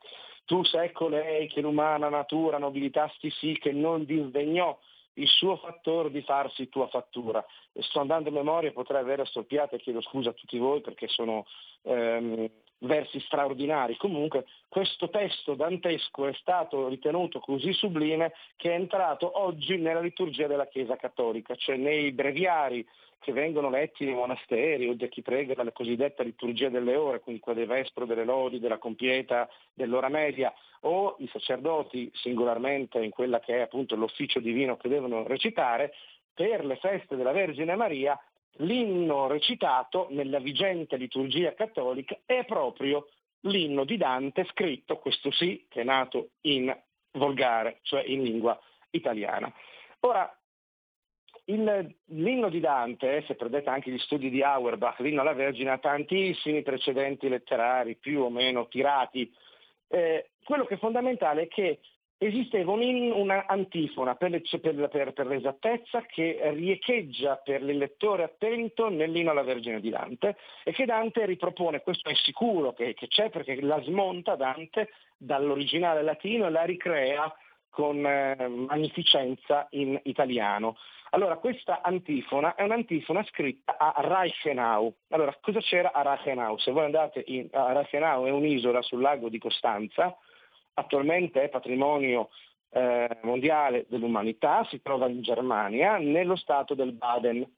Tu 0.46 0.64
sei 0.64 0.92
colei 0.92 1.48
che 1.48 1.62
l'umana 1.62 2.10
natura 2.10 2.58
nobilitasti 2.58 3.30
sì 3.32 3.58
che 3.60 3.72
non 3.72 4.06
disdegnò 4.06 4.78
il 5.16 5.28
suo 5.28 5.58
fattore 5.58 6.12
di 6.12 6.22
farsi 6.22 6.70
tua 6.70 6.88
fattura. 6.88 7.44
E 7.72 7.82
sto 7.84 8.00
andando 8.00 8.30
a 8.30 8.34
memoria, 8.34 8.72
potrei 8.72 9.02
avere 9.02 9.26
storpiate, 9.26 9.80
chiedo 9.80 10.02
scusa 10.02 10.30
a 10.30 10.34
tutti 10.34 10.58
voi 10.58 10.82
perché 10.82 11.08
sono 11.08 11.46
ehm, 11.84 12.50
versi 12.80 13.20
straordinari. 13.22 13.98
Comunque 13.98 14.46
questo 14.68 15.10
testo 15.10 15.56
dantesco 15.56 16.28
è 16.28 16.34
stato 16.34 16.88
ritenuto 16.88 17.40
così 17.40 17.74
sublime 17.74 18.34
che 18.56 18.72
è 18.72 18.76
entrato 18.76 19.40
oggi 19.42 19.78
nella 19.78 20.02
liturgia 20.02 20.48
della 20.48 20.68
Chiesa 20.68 20.96
Cattolica, 20.96 21.56
cioè 21.56 21.78
nei 21.78 22.12
breviari 22.12 22.86
che 23.26 23.32
vengono 23.32 23.72
letti 23.72 24.06
nei 24.06 24.14
monasteri 24.14 24.88
o 24.88 24.94
da 24.94 25.08
chi 25.08 25.24
prega 25.24 25.64
la 25.64 25.72
cosiddetta 25.72 26.22
liturgia 26.22 26.70
delle 26.70 26.96
ore, 26.96 27.22
quindi 27.22 27.42
quella 27.42 27.58
del 27.58 27.68
vespro, 27.68 28.06
delle 28.06 28.24
lodi, 28.24 28.60
della 28.60 28.78
compieta, 28.78 29.50
dell'ora 29.74 30.10
media, 30.10 30.54
o 30.82 31.16
i 31.18 31.28
sacerdoti 31.30 32.12
singolarmente 32.14 33.04
in 33.04 33.10
quella 33.10 33.40
che 33.40 33.56
è 33.56 33.62
appunto 33.62 33.96
l'ufficio 33.96 34.40
divino 34.40 34.78
che 34.78 34.90
devono 34.90 35.26
recitare, 35.26 35.94
per 36.36 36.64
le 36.64 36.76
feste 36.76 37.16
della 37.16 37.32
Vergine 37.32 37.76
Maria 37.76 38.16
l'inno 38.60 39.26
recitato 39.26 40.06
nella 40.12 40.38
vigente 40.38 40.96
liturgia 40.96 41.56
cattolica 41.56 42.20
è 42.28 42.46
proprio 42.46 43.08
l'inno 43.42 43.86
di 43.86 43.98
Dante 43.98 44.46
scritto, 44.52 44.98
questo 44.98 45.32
sì, 45.32 45.66
che 45.68 45.82
è 45.82 45.84
nato 45.84 46.30
in 46.42 46.72
volgare, 47.14 47.80
cioè 47.82 48.04
in 48.06 48.22
lingua 48.22 48.60
italiana. 48.92 49.52
Ora, 50.02 50.32
il, 51.46 51.96
l'inno 52.06 52.50
di 52.50 52.60
Dante, 52.60 53.24
se 53.28 53.36
prendete 53.36 53.70
anche 53.70 53.92
gli 53.92 54.00
studi 54.00 54.30
di 54.30 54.42
Auerbach, 54.42 55.00
l'inno 55.00 55.22
alla 55.22 55.34
Vergine 55.34 55.72
ha 55.72 55.78
tantissimi 55.78 56.64
precedenti 56.64 57.28
letterari 57.28 57.96
più 57.96 58.22
o 58.22 58.30
meno 58.30 58.68
tirati. 58.68 59.32
Eh, 59.88 60.30
quello 60.44 60.66
che 60.66 60.76
è 60.76 60.78
fondamentale 60.78 61.44
è 61.44 61.48
che 61.48 61.80
esisteva 62.18 62.72
un, 62.72 63.12
una 63.12 63.46
antifona 63.46 64.16
per, 64.16 64.42
per, 64.62 64.88
per, 64.90 65.14
per, 65.14 65.28
l'esattezza 65.28 66.02
che 66.04 66.40
riecheggia 66.54 67.36
per 67.36 67.62
il 67.62 67.78
lettore 67.78 68.24
attento 68.24 68.90
nell'inno 68.90 69.32
alla 69.32 69.44
Vergine 69.44 69.82
di 69.82 69.90
Dante 69.90 70.38
e 70.64 70.72
che 70.72 70.86
Dante 70.86 71.26
ripropone, 71.26 71.82
questo 71.82 72.10
è 72.10 72.16
sicuro 72.16 72.74
che, 72.74 72.94
che 72.94 73.08
c'è 73.08 73.30
perché 73.30 73.60
la 73.62 73.82
smonta 73.82 74.36
Dante 74.36 74.90
dall'originale 75.18 76.04
latino 76.04 76.48
e 76.48 76.50
la 76.50 76.64
ricrea 76.64 77.32
con 77.70 78.06
eh, 78.06 78.48
magnificenza 78.48 79.68
in 79.72 80.00
italiano. 80.04 80.78
Allora, 81.12 81.38
questa 81.38 81.82
antifona 81.82 82.56
è 82.56 82.64
un'antifona 82.64 83.24
scritta 83.26 83.78
a 83.78 83.94
Reichenau. 83.98 84.94
Allora, 85.10 85.36
cosa 85.40 85.60
c'era 85.60 85.94
a 85.94 86.02
Reichenau? 86.02 86.58
Se 86.58 86.72
voi 86.72 86.86
andate 86.86 87.24
in, 87.28 87.48
a 87.52 87.72
Reichenau 87.74 88.26
è 88.26 88.32
un'isola 88.32 88.82
sul 88.82 89.02
lago 89.02 89.30
di 89.30 89.38
Costanza, 89.38 90.18
attualmente 90.74 91.44
è 91.44 91.50
patrimonio 91.50 92.30
eh, 92.72 93.20
mondiale 93.22 93.86
dell'umanità, 93.88 94.66
si 94.70 94.82
trova 94.82 95.08
in 95.08 95.22
Germania, 95.22 95.98
nello 95.98 96.36
stato 96.36 96.74
del 96.74 96.92
Baden. 96.92 97.50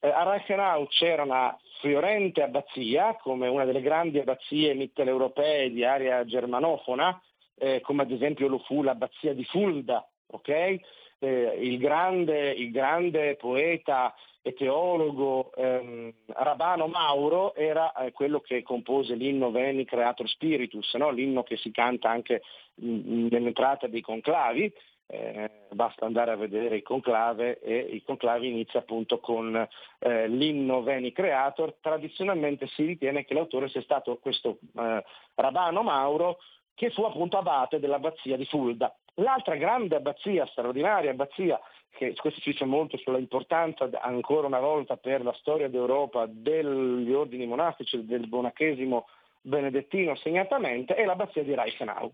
Eh, 0.00 0.08
a 0.08 0.30
Reichenau 0.30 0.86
c'era 0.88 1.22
una 1.22 1.56
fiorente 1.80 2.42
abbazia, 2.42 3.14
come 3.14 3.48
una 3.48 3.64
delle 3.64 3.80
grandi 3.80 4.18
abbazie 4.18 4.74
mitteleuropee 4.74 5.70
di 5.70 5.84
area 5.84 6.24
germanofona, 6.24 7.18
eh, 7.56 7.80
come 7.80 8.02
ad 8.02 8.10
esempio 8.10 8.48
lo 8.48 8.58
fu 8.58 8.82
l'abbazia 8.82 9.32
di 9.32 9.44
Fulda, 9.44 10.06
okay? 10.26 10.78
Eh, 11.24 11.58
il, 11.60 11.78
grande, 11.78 12.50
il, 12.50 12.70
grande, 12.70 13.36
poeta 13.36 14.14
e 14.42 14.52
teologo 14.52 15.52
ehm, 15.54 16.12
Rabano 16.26 16.86
Mauro 16.86 17.54
era 17.54 17.92
eh, 17.94 18.12
quello 18.12 18.40
che 18.40 18.62
compose 18.62 19.14
l'inno 19.14 19.50
Veni 19.50 19.84
Creator 19.84 20.28
Spiritus, 20.28 20.94
no? 20.94 21.10
l'inno 21.10 21.42
che 21.42 21.56
si 21.56 21.70
canta 21.70 22.10
anche 22.10 22.42
nell'entrata 22.76 23.86
dei 23.86 24.02
conclavi, 24.02 24.72
eh, 25.06 25.50
basta 25.70 26.06
andare 26.06 26.32
a 26.32 26.36
vedere 26.36 26.76
il 26.76 26.82
conclave 26.82 27.58
e 27.60 27.76
il 27.76 28.02
conclave 28.04 28.46
inizia 28.46 28.80
appunto 28.80 29.18
con 29.18 29.54
eh, 29.98 30.28
l'inno 30.28 30.82
Veni 30.82 31.12
Creator. 31.12 31.76
Tradizionalmente 31.80 32.66
si 32.68 32.84
ritiene 32.84 33.24
che 33.24 33.34
l'autore 33.34 33.68
sia 33.68 33.82
stato 33.82 34.18
questo 34.18 34.58
eh, 34.76 35.04
Rabano 35.34 35.82
Mauro 35.82 36.38
che 36.74 36.90
fu 36.90 37.02
appunto 37.02 37.38
abate 37.38 37.78
dell'abbazia 37.78 38.36
di 38.36 38.44
Fulda. 38.46 38.94
L'altra 39.14 39.56
grande 39.56 39.96
abbazia, 39.96 40.46
straordinaria 40.46 41.10
abbazia, 41.10 41.60
che 41.90 42.14
questo 42.16 42.40
ci 42.40 42.50
dice 42.50 42.64
molto 42.64 42.96
sulla 42.96 43.18
importanza 43.18 43.88
ancora 44.00 44.48
una 44.48 44.58
volta 44.58 44.96
per 44.96 45.22
la 45.22 45.32
storia 45.34 45.68
d'Europa 45.68 46.26
degli 46.28 47.12
ordini 47.12 47.46
monastici 47.46 48.04
del 48.04 48.26
monachesimo 48.28 49.06
benedettino 49.40 50.16
segnatamente, 50.16 50.94
è 50.94 51.04
l'abbazia 51.04 51.44
di 51.44 51.54
Reichenau. 51.54 52.10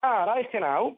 A 0.00 0.32
Reichenau 0.32 0.96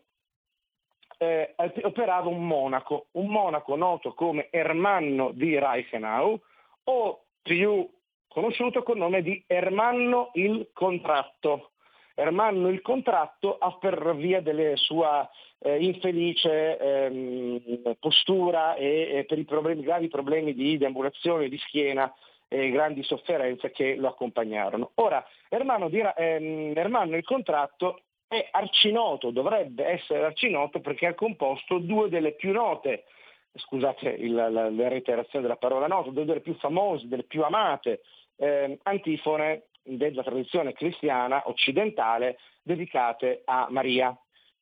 eh, 1.16 1.54
operava 1.82 2.28
un 2.28 2.46
monaco, 2.46 3.06
un 3.12 3.26
monaco 3.28 3.76
noto 3.76 4.12
come 4.14 4.48
Ermanno 4.50 5.30
di 5.32 5.58
Reichenau 5.58 6.38
o 6.84 7.24
più 7.40 7.88
conosciuto 8.28 8.82
col 8.82 8.98
nome 8.98 9.22
di 9.22 9.42
Ermanno 9.46 10.30
il 10.34 10.70
Contratto. 10.72 11.70
Ermanno 12.14 12.68
il 12.68 12.83
Contratto 12.83 13.57
ha 13.59 13.77
per 13.79 14.14
via 14.16 14.40
della 14.40 14.77
sua 14.77 15.29
eh, 15.59 15.83
infelice 15.83 16.79
ehm, 16.79 17.96
postura 17.99 18.75
e, 18.75 19.09
e, 19.12 19.25
per 19.25 19.38
i 19.38 19.44
problemi, 19.44 19.83
gravi 19.83 20.09
problemi 20.09 20.55
di 20.55 20.79
deambulazione 20.79 21.49
di 21.49 21.59
schiena 21.59 22.12
e 22.49 22.70
grandi 22.70 23.03
sofferenze 23.03 23.70
che 23.70 23.94
lo 23.96 24.09
accompagnarono. 24.09 24.90
Ora, 24.96 25.25
Ermanno, 25.49 25.88
dirà, 25.88 26.14
ehm, 26.14 26.73
Ermanno 26.77 27.16
il 27.16 27.25
Contratto 27.25 28.03
è 28.27 28.49
arcinoto, 28.51 29.31
dovrebbe 29.31 29.85
essere 29.85 30.25
arcinoto 30.25 30.81
perché 30.81 31.07
ha 31.07 31.14
composto 31.14 31.79
due 31.79 32.09
delle 32.09 32.33
più 32.33 32.53
note 32.53 33.05
scusate 33.53 34.09
il, 34.09 34.33
la, 34.33 34.49
la, 34.49 34.88
reiterazione 34.88 35.42
della 35.42 35.57
parola 35.57 35.87
noto, 35.87 36.11
due 36.11 36.25
delle 36.25 36.40
più 36.40 36.55
famose, 36.55 37.09
delle 37.09 37.25
più 37.25 37.42
amate 37.42 38.03
eh, 38.37 38.79
antifone 38.85 39.64
della 39.96 40.22
tradizione 40.22 40.72
cristiana 40.72 41.42
occidentale 41.46 42.38
dedicate 42.62 43.42
a 43.44 43.66
Maria. 43.70 44.16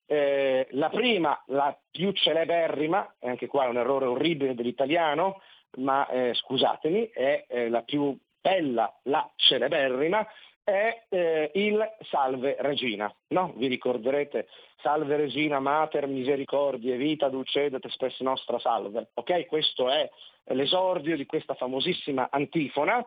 Eh, 0.06 0.66
la 0.70 0.88
prima, 0.88 1.40
la 1.48 1.76
più 1.90 2.12
celeberrima, 2.12 3.16
anche 3.20 3.46
qua 3.46 3.64
è 3.64 3.68
un 3.68 3.76
errore 3.76 4.06
orribile 4.06 4.54
dell'italiano, 4.54 5.40
ma 5.76 6.08
eh, 6.08 6.34
scusatemi, 6.34 7.10
è 7.12 7.44
eh, 7.46 7.68
la 7.68 7.82
più 7.82 8.16
bella, 8.40 8.92
la 9.04 9.30
celeberrima, 9.36 10.26
è 10.64 11.04
eh, 11.08 11.50
il 11.54 11.78
Salve 12.10 12.56
Regina. 12.60 13.12
No? 13.28 13.52
Vi 13.56 13.66
ricorderete 13.68 14.48
Salve 14.82 15.16
Regina, 15.16 15.60
Mater, 15.60 16.06
Misericordie, 16.06 16.96
Vita, 16.96 17.28
Dulcedet, 17.28 17.86
Spes 17.88 18.20
Nostra 18.20 18.58
Salve. 18.58 19.10
Okay? 19.14 19.46
Questo 19.46 19.90
è 19.90 20.08
l'esordio 20.54 21.16
di 21.16 21.26
questa 21.26 21.54
famosissima 21.54 22.28
antifona 22.30 23.04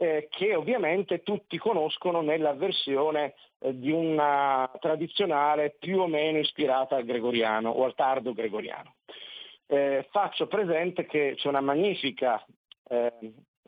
eh, 0.00 0.28
che 0.30 0.54
ovviamente 0.54 1.22
tutti 1.22 1.58
conoscono 1.58 2.22
nella 2.22 2.54
versione 2.54 3.34
eh, 3.58 3.78
di 3.78 3.90
una 3.90 4.70
tradizionale 4.80 5.76
più 5.78 6.00
o 6.00 6.06
meno 6.06 6.38
ispirata 6.38 6.96
al 6.96 7.04
gregoriano 7.04 7.68
o 7.68 7.84
al 7.84 7.94
tardo 7.94 8.32
gregoriano. 8.32 8.94
Eh, 9.66 10.08
faccio 10.10 10.46
presente 10.46 11.04
che 11.04 11.34
c'è 11.36 11.48
una 11.48 11.60
magnifica, 11.60 12.42
eh, 12.88 13.12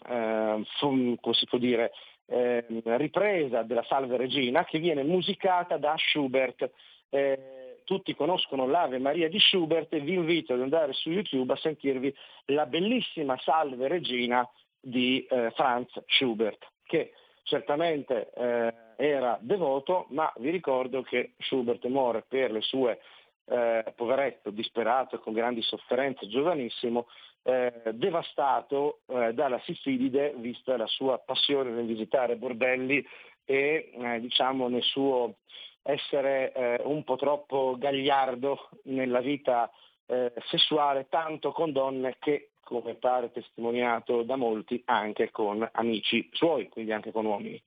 eh, 0.08 0.64
come 0.74 1.34
si 1.34 1.44
può 1.44 1.58
dire, 1.58 1.92
ehm, 2.24 2.80
ripresa 2.96 3.62
della 3.62 3.84
Salve 3.84 4.16
Regina 4.16 4.64
che 4.64 4.78
viene 4.78 5.02
musicata 5.02 5.76
da 5.76 5.94
Schubert 5.98 6.70
eh, 7.10 7.82
tutti 7.84 8.14
conoscono 8.14 8.66
l'Ave 8.66 8.98
Maria 8.98 9.28
di 9.28 9.38
Schubert 9.38 9.92
e 9.92 10.00
vi 10.00 10.14
invito 10.14 10.54
ad 10.54 10.62
andare 10.62 10.94
su 10.94 11.10
YouTube 11.10 11.52
a 11.52 11.56
sentirvi 11.56 12.14
la 12.46 12.64
bellissima 12.64 13.38
Salve 13.38 13.86
Regina 13.86 14.48
di 14.82 15.24
eh, 15.24 15.50
Franz 15.54 15.90
Schubert, 16.06 16.66
che 16.84 17.12
certamente 17.44 18.30
eh, 18.34 18.74
era 18.96 19.38
devoto, 19.40 20.06
ma 20.10 20.30
vi 20.36 20.50
ricordo 20.50 21.02
che 21.02 21.34
Schubert 21.38 21.86
muore 21.86 22.24
per 22.26 22.50
le 22.50 22.60
sue, 22.60 23.00
eh, 23.46 23.92
poveretto, 23.96 24.50
disperato, 24.50 25.18
con 25.20 25.32
grandi 25.32 25.62
sofferenze, 25.62 26.26
giovanissimo, 26.28 27.06
eh, 27.42 27.72
devastato 27.92 29.00
eh, 29.06 29.32
dalla 29.34 29.60
sifilide, 29.60 30.34
vista 30.36 30.76
la 30.76 30.86
sua 30.86 31.18
passione 31.18 31.70
nel 31.70 31.86
visitare 31.86 32.36
bordelli 32.36 33.04
e 33.44 33.92
eh, 33.92 34.20
diciamo 34.20 34.68
nel 34.68 34.82
suo 34.82 35.36
essere 35.84 36.80
un 36.84 37.02
po' 37.02 37.16
troppo 37.16 37.74
gagliardo 37.76 38.68
nella 38.84 39.18
vita 39.18 39.68
sessuale, 40.46 41.08
tanto 41.08 41.50
con 41.50 41.72
donne 41.72 42.18
che 42.20 42.51
come 42.64 42.94
pare 42.94 43.32
testimoniato 43.32 44.22
da 44.22 44.36
molti, 44.36 44.82
anche 44.86 45.30
con 45.30 45.68
amici 45.72 46.28
suoi, 46.32 46.68
quindi 46.68 46.92
anche 46.92 47.12
con 47.12 47.26
uomini. 47.26 47.60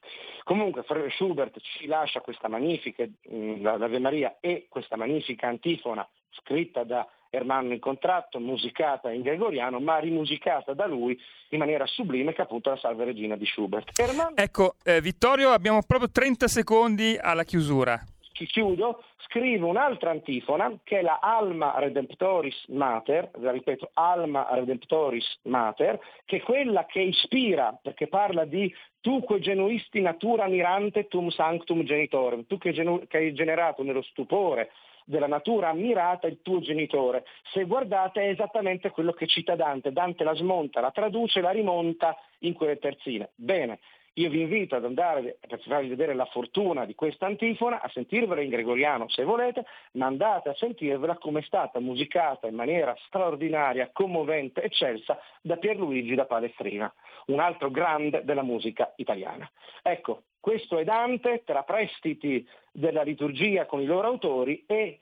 Comunque 0.43 0.83
Schubert 1.11 1.59
ci 1.59 1.87
lascia 1.87 2.21
questa 2.21 2.47
magnifica, 2.47 3.03
mm, 3.03 3.61
l'Ave 3.61 3.99
Maria 3.99 4.37
e 4.39 4.67
questa 4.69 4.95
magnifica 4.95 5.47
antifona 5.47 6.07
scritta 6.31 6.83
da 6.83 7.07
Ermanno 7.29 7.73
in 7.73 7.79
contratto, 7.79 8.39
musicata 8.39 9.11
in 9.11 9.21
gregoriano, 9.21 9.79
ma 9.79 9.97
rimusicata 9.97 10.73
da 10.73 10.85
lui 10.85 11.19
in 11.49 11.59
maniera 11.59 11.85
sublime, 11.85 12.31
che 12.31 12.39
è 12.39 12.43
appunto 12.43 12.69
la 12.69 12.77
Salve 12.77 13.03
Regina 13.03 13.35
di 13.35 13.45
Schubert. 13.45 13.99
Ermanno... 13.99 14.37
Ecco, 14.37 14.75
eh, 14.83 15.01
Vittorio, 15.01 15.49
abbiamo 15.49 15.81
proprio 15.85 16.09
30 16.09 16.47
secondi 16.47 17.17
alla 17.19 17.43
chiusura 17.43 18.01
ci 18.35 18.45
chiudo, 18.47 19.01
scrive 19.27 19.65
un'altra 19.65 20.11
antifona 20.11 20.77
che 20.83 20.99
è 20.99 21.01
la 21.01 21.19
Alma 21.21 21.73
Redemptoris 21.77 22.65
Mater, 22.67 23.31
la 23.39 23.51
ripeto, 23.51 23.91
Alma 23.93 24.45
Redemptoris 24.51 25.39
Mater, 25.43 25.97
che 26.25 26.37
è 26.37 26.41
quella 26.41 26.85
che 26.85 26.99
ispira, 26.99 27.77
perché 27.81 28.07
parla 28.07 28.43
di 28.43 28.71
tu 28.99 29.23
que 29.23 29.39
genuisti 29.39 30.01
natura 30.01 30.47
mirante 30.47 31.07
tum 31.07 31.29
sanctum 31.29 31.83
genitorem, 31.83 32.45
tu 32.45 32.57
che, 32.57 32.73
genu- 32.73 33.07
che 33.07 33.17
hai 33.17 33.33
generato 33.33 33.83
nello 33.83 34.01
stupore 34.01 34.71
della 35.05 35.27
natura 35.27 35.69
ammirata 35.69 36.27
il 36.27 36.41
tuo 36.41 36.59
genitore. 36.59 37.23
Se 37.53 37.63
guardate 37.63 38.21
è 38.21 38.29
esattamente 38.29 38.89
quello 38.89 39.13
che 39.13 39.27
cita 39.27 39.55
Dante, 39.55 39.93
Dante 39.93 40.23
la 40.25 40.33
smonta, 40.33 40.81
la 40.81 40.91
traduce, 40.91 41.39
la 41.39 41.51
rimonta 41.51 42.17
in 42.39 42.53
quelle 42.53 42.79
terzine. 42.79 43.29
Bene, 43.35 43.79
io 44.17 44.29
vi 44.29 44.41
invito 44.41 44.75
ad 44.75 44.85
andare, 44.85 45.37
per 45.45 45.59
farvi 45.61 45.89
vedere 45.89 46.13
la 46.13 46.25
fortuna 46.25 46.85
di 46.85 46.95
questa 46.95 47.25
antifona, 47.25 47.81
a 47.81 47.89
sentirvela 47.89 48.41
in 48.41 48.49
gregoriano 48.49 49.09
se 49.09 49.23
volete, 49.23 49.65
ma 49.93 50.05
andate 50.05 50.49
a 50.49 50.55
sentirvela 50.55 51.17
come 51.17 51.39
è 51.39 51.43
stata 51.43 51.79
musicata 51.79 52.47
in 52.47 52.55
maniera 52.55 52.95
straordinaria, 53.07 53.89
commovente, 53.91 54.61
eccelsa 54.61 55.19
da 55.41 55.57
Pierluigi 55.57 56.15
da 56.15 56.25
Palestrina, 56.25 56.91
un 57.27 57.39
altro 57.39 57.69
grande 57.69 58.23
della 58.23 58.43
musica 58.43 58.93
italiana. 58.95 59.49
Ecco, 59.81 60.23
questo 60.39 60.77
è 60.77 60.85
Dante 60.85 61.43
tra 61.43 61.63
prestiti 61.63 62.47
della 62.71 63.03
liturgia 63.03 63.65
con 63.65 63.81
i 63.81 63.85
loro 63.85 64.07
autori 64.07 64.63
e 64.65 64.99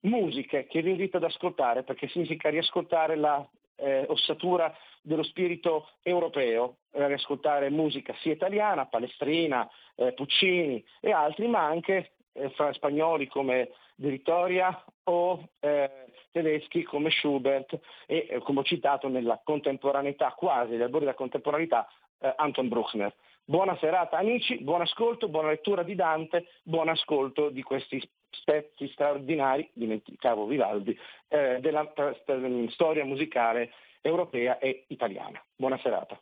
musiche 0.00 0.66
che 0.66 0.80
vi 0.82 0.90
invito 0.90 1.18
ad 1.18 1.24
ascoltare 1.24 1.82
perché 1.82 2.08
significa 2.08 2.48
riascoltare 2.48 3.16
la 3.16 3.46
eh, 3.76 4.04
ossatura 4.08 4.74
dello 5.02 5.22
spirito 5.22 5.90
europeo, 6.02 6.76
eh, 6.92 7.12
ascoltare 7.12 7.70
musica 7.70 8.14
sia 8.20 8.32
italiana, 8.32 8.86
palestrina, 8.86 9.68
eh, 9.96 10.12
Puccini 10.12 10.84
e 11.00 11.12
altri, 11.12 11.46
ma 11.46 11.64
anche 11.64 12.12
eh, 12.32 12.50
fra 12.50 12.72
spagnoli 12.72 13.26
come 13.28 13.70
De 13.94 14.08
Vittoria 14.08 14.84
o 15.04 15.48
eh, 15.60 16.06
tedeschi 16.32 16.82
come 16.82 17.10
Schubert 17.10 17.78
e 18.06 18.26
eh, 18.28 18.38
come 18.40 18.60
ho 18.60 18.64
citato 18.64 19.08
nella 19.08 19.40
contemporaneità, 19.44 20.32
quasi 20.32 20.74
agli 20.74 20.82
albori 20.82 21.04
della 21.04 21.16
contemporaneità, 21.16 21.88
Anton 22.36 22.68
Bruckner. 22.68 23.14
Buona 23.44 23.76
serata 23.76 24.16
amici, 24.16 24.56
buon 24.62 24.80
ascolto, 24.80 25.28
buona 25.28 25.50
lettura 25.50 25.82
di 25.82 25.94
Dante, 25.94 26.46
buon 26.62 26.88
ascolto 26.88 27.50
di 27.50 27.60
questi 27.62 28.02
spezzi 28.34 28.88
straordinari, 28.92 29.68
dimenticavo 29.72 30.46
Vivaldi, 30.46 30.96
eh, 31.28 31.58
della 31.60 31.90
st- 31.94 32.68
storia 32.70 33.04
musicale 33.04 33.70
europea 34.00 34.58
e 34.58 34.84
italiana. 34.88 35.42
Buona 35.56 35.78
serata. 35.78 36.20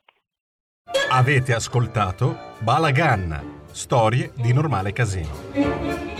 Avete 1.10 1.52
ascoltato 1.52 2.34
Balagan, 2.60 3.64
storie 3.66 4.32
di 4.36 4.52
normale 4.52 4.92
casino. 4.92 6.11